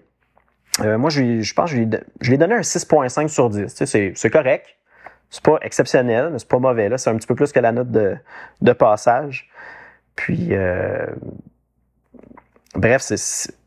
euh, 0.82 0.98
moi, 0.98 1.10
je, 1.10 1.42
je 1.42 1.54
pense 1.54 1.72
que 1.72 1.78
je 2.22 2.28
lui 2.30 2.36
ai 2.36 2.38
donné 2.38 2.56
un 2.56 2.62
6.5 2.62 3.28
sur 3.28 3.50
10. 3.50 3.74
Tu 3.74 3.86
sais, 3.86 4.14
c'est 4.16 4.30
correct. 4.30 4.68
C'est 5.30 5.44
pas 5.44 5.58
exceptionnel, 5.62 6.30
mais 6.32 6.40
c'est 6.40 6.48
pas 6.48 6.60
mauvais. 6.60 6.88
Là. 6.88 6.98
C'est 6.98 7.10
un 7.10 7.18
petit 7.18 7.28
peu 7.28 7.36
plus 7.36 7.52
que 7.52 7.60
la 7.60 7.74
note 7.74 7.92
de, 7.92 8.16
de 8.62 8.72
passage. 8.72 9.50
Puis, 10.16 10.50
euh, 10.52 11.08
bref, 12.76 13.12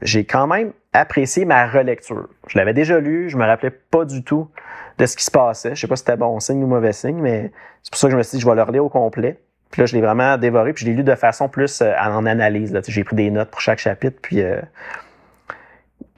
j'ai 0.00 0.24
quand 0.24 0.46
même 0.46 0.72
apprécié 0.92 1.44
ma 1.44 1.66
relecture. 1.66 2.28
Je 2.46 2.58
l'avais 2.58 2.74
déjà 2.74 2.98
lu, 3.00 3.28
je 3.28 3.36
me 3.36 3.44
rappelais 3.44 3.70
pas 3.70 4.04
du 4.04 4.24
tout 4.24 4.50
de 4.98 5.06
ce 5.06 5.16
qui 5.16 5.24
se 5.24 5.30
passait. 5.30 5.74
Je 5.74 5.80
sais 5.80 5.86
pas 5.86 5.96
si 5.96 6.00
c'était 6.00 6.16
bon 6.16 6.38
signe 6.40 6.62
ou 6.62 6.66
mauvais 6.66 6.92
signe, 6.92 7.20
mais 7.20 7.52
c'est 7.82 7.90
pour 7.90 7.98
ça 7.98 8.08
que 8.08 8.12
je 8.12 8.16
me 8.16 8.22
suis 8.22 8.36
dit, 8.36 8.42
je 8.42 8.48
vais 8.48 8.54
le 8.54 8.62
relire 8.62 8.84
au 8.84 8.88
complet. 8.88 9.40
Puis 9.70 9.82
là, 9.82 9.86
je 9.86 9.94
l'ai 9.94 10.00
vraiment 10.00 10.38
dévoré, 10.38 10.72
puis 10.72 10.84
je 10.84 10.90
l'ai 10.90 10.96
lu 10.96 11.04
de 11.04 11.14
façon 11.14 11.48
plus 11.48 11.82
euh, 11.82 11.92
en 12.00 12.24
analyse. 12.26 12.78
J'ai 12.88 13.04
pris 13.04 13.16
des 13.16 13.30
notes 13.30 13.50
pour 13.50 13.60
chaque 13.60 13.78
chapitre, 13.78 14.18
puis 14.22 14.42
euh, 14.42 14.60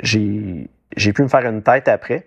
j'ai, 0.01 0.71
pu 0.97 1.23
me 1.23 1.29
faire 1.29 1.45
une 1.47 1.63
tête 1.63 1.89
après. 1.89 2.27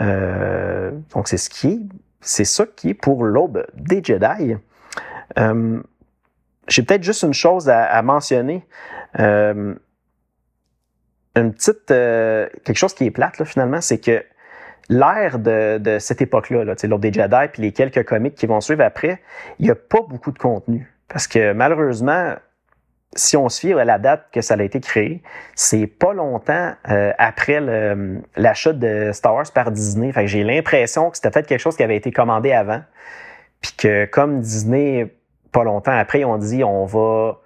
Euh, 0.00 0.90
donc, 1.14 1.28
c'est 1.28 1.36
ce 1.36 1.48
qui 1.48 1.68
est, 1.68 1.80
c'est 2.20 2.44
ça 2.44 2.64
qui 2.66 2.90
est 2.90 2.94
pour 2.94 3.24
l'aube 3.24 3.64
des 3.74 4.02
Jedi. 4.02 4.56
J'ai 6.68 6.82
peut-être 6.82 7.02
juste 7.02 7.22
une 7.22 7.34
chose 7.34 7.68
à 7.68 8.02
mentionner. 8.02 8.64
Une 11.36 11.52
petite, 11.52 11.86
quelque 11.86 12.74
chose 12.74 12.94
qui 12.94 13.06
est 13.06 13.10
plate, 13.10 13.38
là, 13.38 13.44
finalement, 13.44 13.80
c'est 13.80 13.98
que 13.98 14.24
l'ère 14.88 15.38
de, 15.38 15.78
de, 15.78 15.98
cette 15.98 16.20
époque-là, 16.20 16.64
là, 16.64 16.74
l'ordre 16.84 16.98
des 16.98 17.12
Jedi, 17.12 17.48
puis 17.52 17.62
les 17.62 17.72
quelques 17.72 18.04
comics 18.04 18.34
qui 18.34 18.46
vont 18.46 18.60
suivre 18.60 18.82
après, 18.82 19.20
il 19.58 19.66
n'y 19.66 19.70
a 19.70 19.76
pas 19.76 20.00
beaucoup 20.08 20.32
de 20.32 20.38
contenu. 20.38 20.92
Parce 21.08 21.26
que 21.26 21.52
malheureusement, 21.52 22.34
si 23.16 23.36
on 23.36 23.48
se 23.48 23.60
fie 23.60 23.72
à 23.72 23.84
la 23.84 23.98
date 23.98 24.26
que 24.32 24.40
ça 24.40 24.54
a 24.54 24.62
été 24.62 24.80
créé, 24.80 25.22
c'est 25.54 25.86
pas 25.86 26.12
longtemps 26.12 26.72
euh, 26.88 27.12
après 27.18 27.60
l'achat 28.36 28.72
de 28.72 29.10
Star 29.12 29.34
Wars 29.34 29.50
par 29.52 29.70
Disney. 29.72 30.12
Fait 30.12 30.22
que 30.22 30.26
j'ai 30.28 30.44
l'impression 30.44 31.10
que 31.10 31.16
c'était 31.16 31.30
peut-être 31.30 31.46
quelque 31.46 31.60
chose 31.60 31.76
qui 31.76 31.82
avait 31.82 31.96
été 31.96 32.12
commandé 32.12 32.52
avant. 32.52 32.82
Puis 33.60 33.72
que 33.76 34.04
comme 34.06 34.40
Disney, 34.40 35.12
pas 35.52 35.64
longtemps 35.64 35.96
après, 35.96 36.24
ont 36.24 36.38
dit 36.38 36.62
on 36.62 36.84
va 36.84 37.40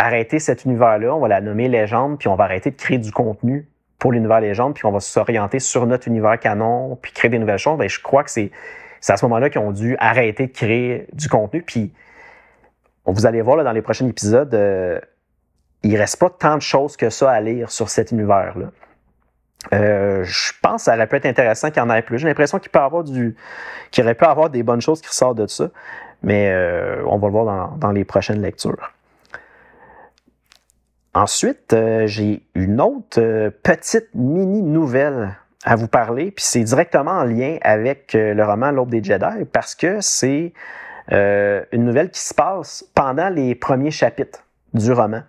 arrêter 0.00 0.38
cet 0.38 0.64
univers-là, 0.64 1.14
on 1.14 1.20
va 1.20 1.28
la 1.28 1.40
nommer 1.42 1.68
légende, 1.68 2.18
puis 2.18 2.28
on 2.28 2.34
va 2.34 2.44
arrêter 2.44 2.70
de 2.70 2.76
créer 2.76 2.98
du 2.98 3.12
contenu 3.12 3.68
pour 3.98 4.12
l'univers 4.12 4.40
légende, 4.40 4.74
puis 4.74 4.86
on 4.86 4.92
va 4.92 5.00
s'orienter 5.00 5.58
sur 5.58 5.86
notre 5.86 6.08
univers 6.08 6.40
canon, 6.40 6.98
puis 7.00 7.12
créer 7.12 7.30
des 7.30 7.38
nouvelles 7.38 7.58
choses, 7.58 7.76
ben, 7.78 7.88
je 7.88 8.00
crois 8.00 8.24
que 8.24 8.30
c'est 8.30 8.50
à 9.08 9.16
ce 9.18 9.24
moment-là 9.26 9.50
qu'ils 9.50 9.60
ont 9.60 9.72
dû 9.72 9.96
arrêter 9.98 10.46
de 10.46 10.52
créer 10.52 11.06
du 11.12 11.28
contenu. 11.28 11.62
Puis 11.62 11.92
vous 13.04 13.26
allez 13.26 13.42
voir 13.42 13.62
dans 13.62 13.72
les 13.72 13.82
prochains 13.82 14.06
épisodes, 14.06 14.54
euh, 14.54 14.98
il 15.82 15.96
reste 15.96 16.18
pas 16.18 16.30
tant 16.30 16.56
de 16.56 16.62
choses 16.62 16.96
que 16.96 17.10
ça 17.10 17.30
à 17.30 17.40
lire 17.40 17.70
sur 17.70 17.90
cet 17.90 18.10
univers-là. 18.10 18.70
Euh, 19.74 20.24
je 20.24 20.52
pense 20.62 20.76
que 20.76 20.84
ça 20.86 20.94
aurait 20.94 21.06
pu 21.06 21.16
être 21.16 21.26
intéressant 21.26 21.70
qu'il 21.70 21.82
y 21.82 21.84
en 21.84 21.90
ait 21.90 22.00
plus. 22.00 22.18
J'ai 22.18 22.26
l'impression 22.26 22.58
qu'il 22.58 22.70
peut 22.70 22.78
avoir 22.78 23.04
du, 23.04 23.36
qu'il 23.90 24.02
aurait 24.04 24.14
pu 24.14 24.24
avoir 24.24 24.48
des 24.48 24.62
bonnes 24.62 24.80
choses 24.80 25.02
qui 25.02 25.08
ressortent 25.08 25.36
de 25.36 25.46
ça, 25.46 25.68
mais 26.22 26.50
euh, 26.50 27.02
on 27.06 27.18
va 27.18 27.26
le 27.26 27.32
voir 27.32 27.76
dans 27.76 27.92
les 27.92 28.04
prochaines 28.04 28.40
lectures. 28.40 28.92
Ensuite, 31.12 31.72
euh, 31.72 32.06
j'ai 32.06 32.42
une 32.54 32.80
autre 32.80 33.20
euh, 33.20 33.50
petite 33.50 34.14
mini 34.14 34.62
nouvelle 34.62 35.36
à 35.64 35.74
vous 35.74 35.88
parler, 35.88 36.30
puis 36.30 36.44
c'est 36.44 36.62
directement 36.62 37.10
en 37.10 37.24
lien 37.24 37.58
avec 37.62 38.14
euh, 38.14 38.32
le 38.32 38.44
roman 38.44 38.70
L'Aube 38.70 38.90
des 38.90 39.02
Jedi, 39.02 39.44
parce 39.52 39.74
que 39.74 40.00
c'est 40.00 40.52
une 41.10 41.84
nouvelle 41.84 42.10
qui 42.10 42.20
se 42.20 42.32
passe 42.32 42.84
pendant 42.94 43.30
les 43.30 43.56
premiers 43.56 43.90
chapitres 43.90 44.44
du 44.74 44.92
roman. 44.92 45.22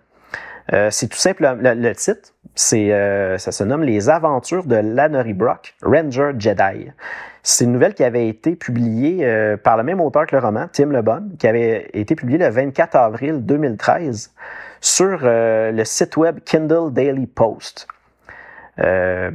c'est 0.90 1.08
tout 1.08 1.18
simple, 1.18 1.58
le, 1.60 1.92
titre, 1.94 2.28
c'est, 2.54 3.36
ça 3.36 3.50
se 3.50 3.64
nomme 3.64 3.82
Les 3.82 4.08
aventures 4.08 4.64
de 4.64 4.76
Lannery 4.76 5.32
Brock, 5.32 5.74
Ranger 5.82 6.34
Jedi. 6.38 6.92
C'est 7.42 7.64
une 7.64 7.72
nouvelle 7.72 7.94
qui 7.94 8.04
avait 8.04 8.28
été 8.28 8.54
publiée 8.54 9.56
par 9.64 9.76
le 9.76 9.82
même 9.82 10.00
auteur 10.00 10.26
que 10.26 10.36
le 10.36 10.42
roman, 10.42 10.66
Tim 10.72 10.90
LeBon, 10.90 11.30
qui 11.38 11.48
avait 11.48 11.90
été 11.92 12.14
publiée 12.14 12.38
le 12.38 12.48
24 12.48 12.94
avril 12.94 13.44
2013 13.44 14.32
sur 14.82 15.20
euh, 15.22 15.70
le 15.70 15.84
site 15.84 16.16
web 16.18 16.40
Kindle 16.44 16.92
Daily 16.92 17.26
Post. 17.26 17.86
Euh, 18.80 19.30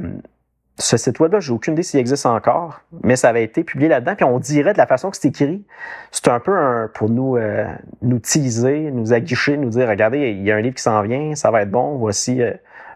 ce 0.76 0.96
site 0.96 1.18
web-là, 1.18 1.40
j'ai 1.40 1.52
aucune 1.52 1.72
idée 1.72 1.82
s'il 1.82 1.98
existe 1.98 2.26
encore, 2.26 2.82
mais 3.02 3.16
ça 3.16 3.30
avait 3.30 3.42
été 3.42 3.64
publié 3.64 3.88
là-dedans, 3.88 4.14
puis 4.14 4.24
on 4.24 4.38
dirait 4.38 4.74
de 4.74 4.78
la 4.78 4.86
façon 4.86 5.10
que 5.10 5.16
c'est 5.16 5.28
écrit, 5.28 5.64
c'est 6.12 6.28
un 6.28 6.38
peu 6.38 6.56
un, 6.56 6.88
pour 6.94 7.10
nous 7.10 7.36
euh, 7.36 7.66
nous 8.02 8.20
teaser, 8.20 8.92
nous 8.92 9.12
aguicher, 9.12 9.56
nous 9.56 9.70
dire, 9.70 9.88
regardez, 9.88 10.30
il 10.30 10.44
y 10.44 10.52
a 10.52 10.56
un 10.56 10.60
livre 10.60 10.76
qui 10.76 10.82
s'en 10.82 11.02
vient, 11.02 11.34
ça 11.34 11.50
va 11.50 11.62
être 11.62 11.70
bon, 11.70 11.96
voici 11.96 12.42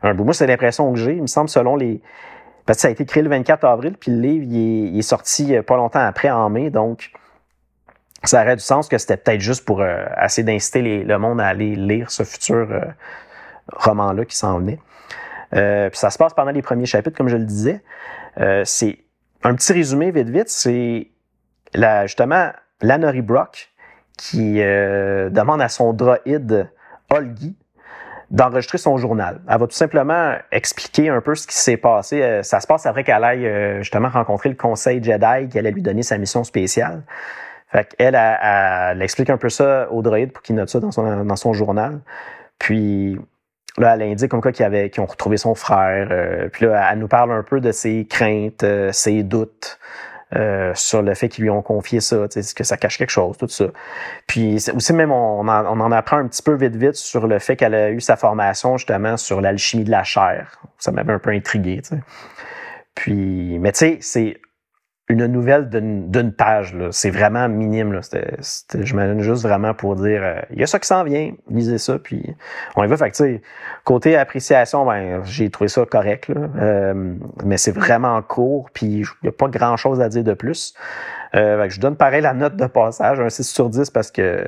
un 0.03 0.15
bout. 0.15 0.25
Moi, 0.25 0.35
c'est 0.35 0.47
l'impression 0.47 0.93
que 0.93 0.99
j'ai, 0.99 1.15
il 1.15 1.23
me 1.23 1.27
semble, 1.27 1.49
selon 1.49 1.75
les... 1.75 2.01
Parce 2.67 2.79
que 2.79 2.83
ça 2.83 2.89
a 2.89 2.91
été 2.91 3.05
créé 3.05 3.23
le 3.23 3.29
24 3.29 3.65
avril, 3.65 3.97
puis 3.99 4.13
le 4.13 4.21
livre, 4.21 4.47
il 4.49 4.99
est 4.99 5.03
sorti 5.03 5.55
pas 5.67 5.77
longtemps 5.77 6.01
après, 6.01 6.31
en 6.31 6.49
mai, 6.49 6.71
donc 6.71 7.11
ça 8.25 8.43
aurait 8.43 8.55
du 8.55 8.63
sens 8.63 8.89
que 8.89 8.99
c'était 8.99 9.17
peut-être 9.17 9.41
juste 9.41 9.65
pour 9.65 9.81
euh, 9.81 10.05
essayer 10.25 10.45
d'inciter 10.45 11.03
le 11.03 11.19
monde 11.19 11.41
à 11.41 11.49
aller 11.49 11.75
lire 11.75 12.11
ce 12.11 12.23
futur 12.23 12.69
euh, 12.71 12.81
roman-là 13.73 14.25
qui 14.25 14.37
s'en 14.37 14.59
venait. 14.61 14.79
puis 15.51 15.99
ça 15.99 16.11
se 16.11 16.19
passe 16.19 16.35
pendant 16.35 16.53
les 16.53 16.63
premiers 16.63 16.87
chapitres, 16.87 17.17
comme 17.17 17.29
je 17.29 17.37
le 17.37 17.45
disais. 17.45 17.83
c'est 18.65 18.99
un 19.43 19.55
petit 19.55 19.73
résumé 19.73 20.13
vite 20.13 20.29
vite, 20.29 20.49
c'est 20.49 21.09
la, 21.75 22.07
justement 22.07 22.53
Lannery 22.81 23.23
Brock 23.23 23.73
qui 24.17 24.59
demande 24.61 25.61
à 25.61 25.69
son 25.69 25.93
droïde 25.93 26.71
Olgi 27.11 27.57
d'enregistrer 28.33 28.79
son 28.79 28.97
journal. 28.97 29.43
Elle 29.47 29.59
va 29.59 29.67
tout 29.67 29.77
simplement 29.77 30.35
expliquer 30.51 31.11
un 31.11 31.21
peu 31.21 31.35
ce 31.35 31.47
qui 31.47 31.55
s'est 31.55 31.77
passé. 31.77 32.23
Euh, 32.23 32.43
ça 32.43 32.61
se 32.61 32.67
passe 32.67 32.87
après 32.87 33.05
qu'elle 33.05 33.23
aille 33.23 33.47
euh, 33.47 33.79
justement 33.81 34.09
rencontrer 34.09 34.49
le 34.49 34.55
conseil 34.55 35.05
Jedi 35.05 35.49
qui 35.51 35.59
allait 35.59 35.71
lui 35.71 35.83
donner 35.83 36.03
sa 36.03 36.17
mission 36.17 36.43
spéciale. 36.43 37.03
Fait 37.71 37.87
qu'elle, 37.95 38.15
elle, 38.15 39.03
explique 39.03 39.29
un 39.29 39.37
peu 39.37 39.51
ça 39.51 39.87
au 39.93 40.01
droïde 40.03 40.33
pour 40.33 40.43
qu'il 40.43 40.57
note 40.57 40.71
ça 40.71 40.81
dans 40.81 40.91
son, 40.91 41.25
dans 41.25 41.37
son 41.37 41.53
journal. 41.53 42.01
Puis 42.59 43.19
là, 43.77 43.95
elle 43.95 44.03
indique 44.03 44.31
comme 44.31 44.41
quoi 44.41 44.53
qu'ils 44.53 44.65
avait, 44.65 44.91
ont 44.99 45.07
retrouvé 45.07 45.37
son 45.37 45.55
frère. 45.55 46.09
Euh, 46.11 46.49
puis 46.51 46.67
là, 46.67 46.91
elle 46.91 46.99
nous 47.01 47.09
parle 47.09 47.33
un 47.33 47.43
peu 47.43 47.61
de 47.61 47.71
ses 47.71 48.07
craintes, 48.07 48.65
ses 48.93 49.23
doutes. 49.23 49.79
Euh, 50.35 50.73
sur 50.75 51.03
le 51.03 51.13
fait 51.15 51.29
qu'ils 51.29 51.45
lui 51.45 51.51
ont 51.51 51.61
confié 51.61 52.01
ça, 52.01 52.27
que 52.57 52.65
ça 52.65 52.77
cache 52.79 52.97
quelque 52.97 53.11
chose, 53.11 53.37
tout 53.37 53.49
ça. 53.49 53.67
Puis 54.27 54.65
aussi 54.75 54.93
même, 54.95 55.13
on 55.13 55.47
en, 55.47 55.67
on 55.67 55.81
en, 55.81 55.93
apprend 55.93 56.17
un 56.17 56.27
petit 56.27 56.43
peu 56.43 56.55
vite 56.55 56.75
vite 56.75 56.95
sur 56.95 57.27
le 57.27 57.39
fait 57.39 57.55
qu'elle 57.55 57.75
a 57.75 57.91
eu 57.91 58.01
sa 58.01 58.17
formation 58.17 58.79
justement 58.79 59.19
sur 59.19 59.43
l'alchimie 59.43 59.85
de 59.85 59.91
la 59.91 60.05
chair. 60.05 60.59
Ça 60.79 60.91
m'avait 60.91 61.13
un 61.13 61.19
peu 61.19 61.31
intrigué. 61.31 61.81
sais. 61.83 61.99
Puis, 62.95 63.59
mais 63.59 63.73
tu 63.73 63.79
sais, 63.79 63.99
c'est 64.01 64.41
une 65.09 65.27
nouvelle 65.27 65.69
d'une 65.69 66.33
page. 66.33 66.75
C'est 66.91 67.11
vraiment 67.11 67.49
minime. 67.49 68.01
Je 68.03 68.95
m'imagine 68.95 69.21
juste 69.21 69.43
vraiment 69.43 69.75
pour 69.75 69.97
dire 69.97 70.23
euh, 70.23 70.41
il 70.51 70.61
y 70.61 70.63
a 70.63 70.67
ça 70.67 70.79
qui 70.79 70.87
s'en 70.87 71.05
vient, 71.05 71.33
lisez 71.51 71.79
ça, 71.79 71.99
puis 71.99 72.35
on 72.77 72.85
y 72.85 72.87
va. 72.87 72.97
Côté 73.85 74.17
appréciation, 74.17 74.87
ben, 74.87 75.23
j'ai 75.25 75.51
trouvé 75.51 75.69
ça 75.69 75.85
correct. 75.85 76.31
Euh, 76.31 77.15
mais 77.45 77.57
c'est 77.57 77.73
vraiment 77.73 78.21
court, 78.23 78.71
puis 78.73 78.87
il 78.87 79.07
n'y 79.23 79.29
a 79.29 79.33
pas 79.33 79.49
grand 79.49 79.77
chose 79.77 80.01
à 80.01 80.09
dire 80.09 80.25
de 80.25 80.35
plus. 80.35 80.75
Euh, 81.35 81.69
je 81.69 81.81
donne 81.81 81.97
pareil 81.97 82.23
la 82.23 82.35
note 82.35 82.57
de 82.57 82.67
passage, 82.67 83.19
un 83.21 83.29
6 83.29 83.45
sur 83.45 83.69
10 83.69 83.91
parce 83.91 84.11
que 84.11 84.47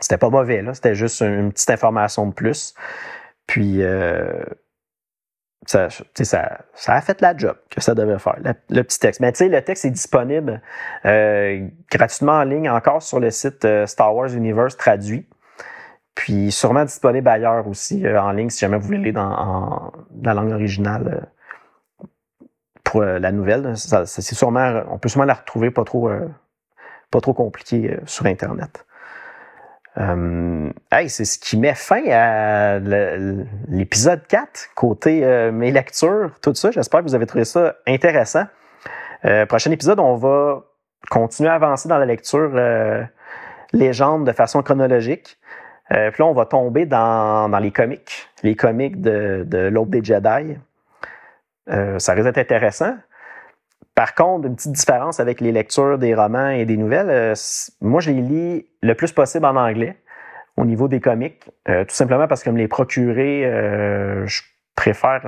c'était 0.00 0.18
pas 0.18 0.30
mauvais. 0.30 0.64
C'était 0.72 0.94
juste 0.94 1.20
une 1.20 1.52
petite 1.52 1.70
information 1.70 2.26
de 2.26 2.32
plus. 2.32 2.74
Puis 3.46 3.82
ça, 5.66 5.88
ça, 6.74 6.92
a 6.92 7.00
fait 7.00 7.20
la 7.20 7.36
job 7.36 7.56
que 7.70 7.80
ça 7.80 7.94
devait 7.94 8.18
faire, 8.18 8.36
le, 8.68 8.82
petit 8.82 8.98
texte. 8.98 9.20
Mais 9.20 9.32
tu 9.32 9.38
sais, 9.38 9.48
le 9.48 9.62
texte 9.62 9.84
est 9.84 9.90
disponible 9.90 10.60
euh, 11.04 11.68
gratuitement 11.90 12.32
en 12.32 12.44
ligne 12.44 12.68
encore 12.68 13.02
sur 13.02 13.20
le 13.20 13.30
site 13.30 13.64
euh, 13.64 13.86
Star 13.86 14.14
Wars 14.14 14.32
Universe 14.32 14.76
traduit. 14.76 15.26
Puis 16.14 16.50
sûrement 16.50 16.84
disponible 16.84 17.28
ailleurs 17.28 17.66
aussi 17.68 18.04
euh, 18.06 18.20
en 18.20 18.32
ligne 18.32 18.50
si 18.50 18.58
jamais 18.58 18.76
vous 18.76 18.86
voulez 18.86 18.98
lire 18.98 19.14
dans 19.14 19.92
la 20.22 20.34
langue 20.34 20.52
originale 20.52 21.28
pour 22.82 23.02
la 23.02 23.32
nouvelle. 23.32 23.76
Ça, 23.76 24.04
sûrement, 24.06 24.82
on 24.90 24.98
peut 24.98 25.08
sûrement 25.08 25.24
la 25.24 25.34
retrouver 25.34 25.70
pas 25.70 25.84
trop, 25.84 26.10
pas 27.10 27.20
trop 27.20 27.32
compliqué 27.32 27.96
sur 28.04 28.26
Internet. 28.26 28.84
Euh, 29.98 30.70
hey, 30.90 31.10
c'est 31.10 31.24
ce 31.24 31.38
qui 31.38 31.58
met 31.58 31.74
fin 31.74 32.02
à 32.10 32.78
l'épisode 33.68 34.26
4, 34.26 34.70
côté 34.74 35.24
euh, 35.24 35.52
mes 35.52 35.70
lectures, 35.70 36.30
tout 36.40 36.54
ça. 36.54 36.70
J'espère 36.70 37.00
que 37.00 37.04
vous 37.04 37.14
avez 37.14 37.26
trouvé 37.26 37.44
ça 37.44 37.76
intéressant. 37.86 38.44
Euh, 39.24 39.44
prochain 39.46 39.70
épisode, 39.70 40.00
on 40.00 40.16
va 40.16 40.64
continuer 41.10 41.50
à 41.50 41.54
avancer 41.54 41.88
dans 41.88 41.98
la 41.98 42.06
lecture 42.06 42.52
légende 43.72 44.26
de 44.26 44.32
façon 44.32 44.62
chronologique. 44.62 45.38
puis 45.88 45.98
là, 46.18 46.26
on 46.26 46.32
va 46.32 46.46
tomber 46.46 46.86
dans, 46.86 47.48
dans 47.48 47.58
les 47.58 47.70
comics, 47.70 48.28
les 48.42 48.54
comics 48.54 49.00
de, 49.00 49.44
de 49.46 49.58
l'Aube 49.58 49.90
des 49.90 50.02
Jedi. 50.02 50.56
ça 51.66 52.12
risque 52.12 52.24
d'être 52.24 52.38
intéressant. 52.38 52.94
Par 53.94 54.14
contre, 54.14 54.46
une 54.46 54.56
petite 54.56 54.72
différence 54.72 55.20
avec 55.20 55.40
les 55.40 55.52
lectures 55.52 55.98
des 55.98 56.14
romans 56.14 56.48
et 56.48 56.64
des 56.64 56.78
nouvelles, 56.78 57.10
euh, 57.10 57.34
moi, 57.82 58.00
je 58.00 58.10
les 58.10 58.22
lis 58.22 58.66
le 58.80 58.94
plus 58.94 59.12
possible 59.12 59.44
en 59.44 59.56
anglais 59.56 59.96
au 60.56 60.64
niveau 60.64 60.88
des 60.88 61.00
comics, 61.00 61.42
euh, 61.68 61.84
tout 61.84 61.94
simplement 61.94 62.26
parce 62.26 62.42
que 62.42 62.50
me 62.50 62.58
les 62.58 62.68
procurer, 62.68 63.44
euh, 63.44 64.26
je 64.26 64.42
préfère 64.76 65.22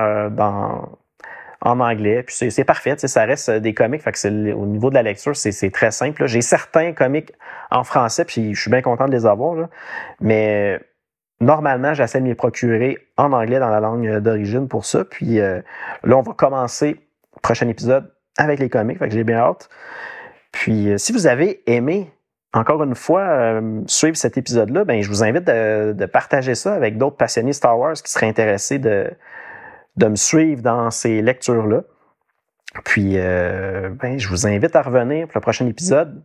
en 1.61 1.81
anglais. 1.81 2.23
Puis 2.23 2.51
c'est 2.51 2.65
parfait, 2.65 2.97
ça 2.97 3.25
reste 3.25 3.51
des 3.51 3.75
comics, 3.75 4.03
au 4.25 4.67
niveau 4.67 4.91
de 4.91 4.95
la 4.95 5.03
lecture, 5.03 5.37
c'est 5.37 5.71
très 5.71 5.91
simple. 5.91 6.27
J'ai 6.27 6.43
certains 6.43 6.93
comics 6.93 7.33
en 7.71 7.85
français, 7.85 8.25
puis 8.25 8.55
je 8.55 8.61
suis 8.61 8.71
bien 8.71 8.83
content 8.83 9.07
de 9.07 9.13
les 9.13 9.27
avoir, 9.27 9.69
mais 10.21 10.81
normalement, 11.41 11.95
j'essaie 11.95 12.19
de 12.19 12.25
me 12.25 12.29
les 12.29 12.35
procurer 12.35 12.99
en 13.17 13.33
anglais 13.33 13.59
dans 13.59 13.71
la 13.71 13.81
langue 13.81 14.19
d'origine 14.19 14.69
pour 14.69 14.85
ça. 14.85 15.05
Puis 15.05 15.39
là, 15.39 15.63
on 16.05 16.23
va 16.23 16.33
commencer, 16.33 17.01
prochain 17.43 17.69
épisode, 17.69 18.14
avec 18.37 18.59
les 18.59 18.69
comics, 18.69 18.99
fait 18.99 19.09
que 19.09 19.15
j'ai 19.15 19.25
bien 19.25 19.39
hâte. 19.39 19.69
Puis, 20.53 20.91
euh, 20.91 20.99
si 20.99 21.13
vous 21.13 21.27
avez 21.27 21.63
aimé, 21.71 22.13
encore 22.53 22.83
une 22.85 22.95
fois, 22.95 23.23
euh, 23.23 23.81
suivre 23.87 24.17
cet 24.17 24.39
épisode-là, 24.39 24.85
ben, 24.85 25.03
je 25.03 25.09
vous 25.09 25.25
invite 25.25 25.45
de, 25.45 26.07
partager 26.07 26.55
ça 26.55 26.75
avec 26.75 26.97
d'autres 26.97 27.17
passionnés 27.17 27.53
Star 27.53 27.79
Wars 27.79 27.95
qui 27.95 28.11
seraient 28.11 28.29
intéressés 28.29 28.79
de, 28.79 29.11
de 29.97 30.07
me 30.07 30.17
suivre 30.17 30.63
dans 30.63 30.91
ces 30.91 31.23
lectures-là. 31.23 31.83
Puis, 32.85 33.15
euh, 33.17 33.91
ben, 33.91 34.19
je 34.19 34.29
vous 34.29 34.47
invite 34.47 34.77
à 34.77 34.83
revenir 34.83 35.27
pour 35.27 35.39
le 35.39 35.43
prochain 35.43 35.67
épisode. 35.67 36.23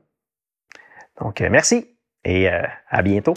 Donc, 1.20 1.42
merci 1.42 1.88
et 2.24 2.48
à 2.48 3.02
bientôt. 3.02 3.34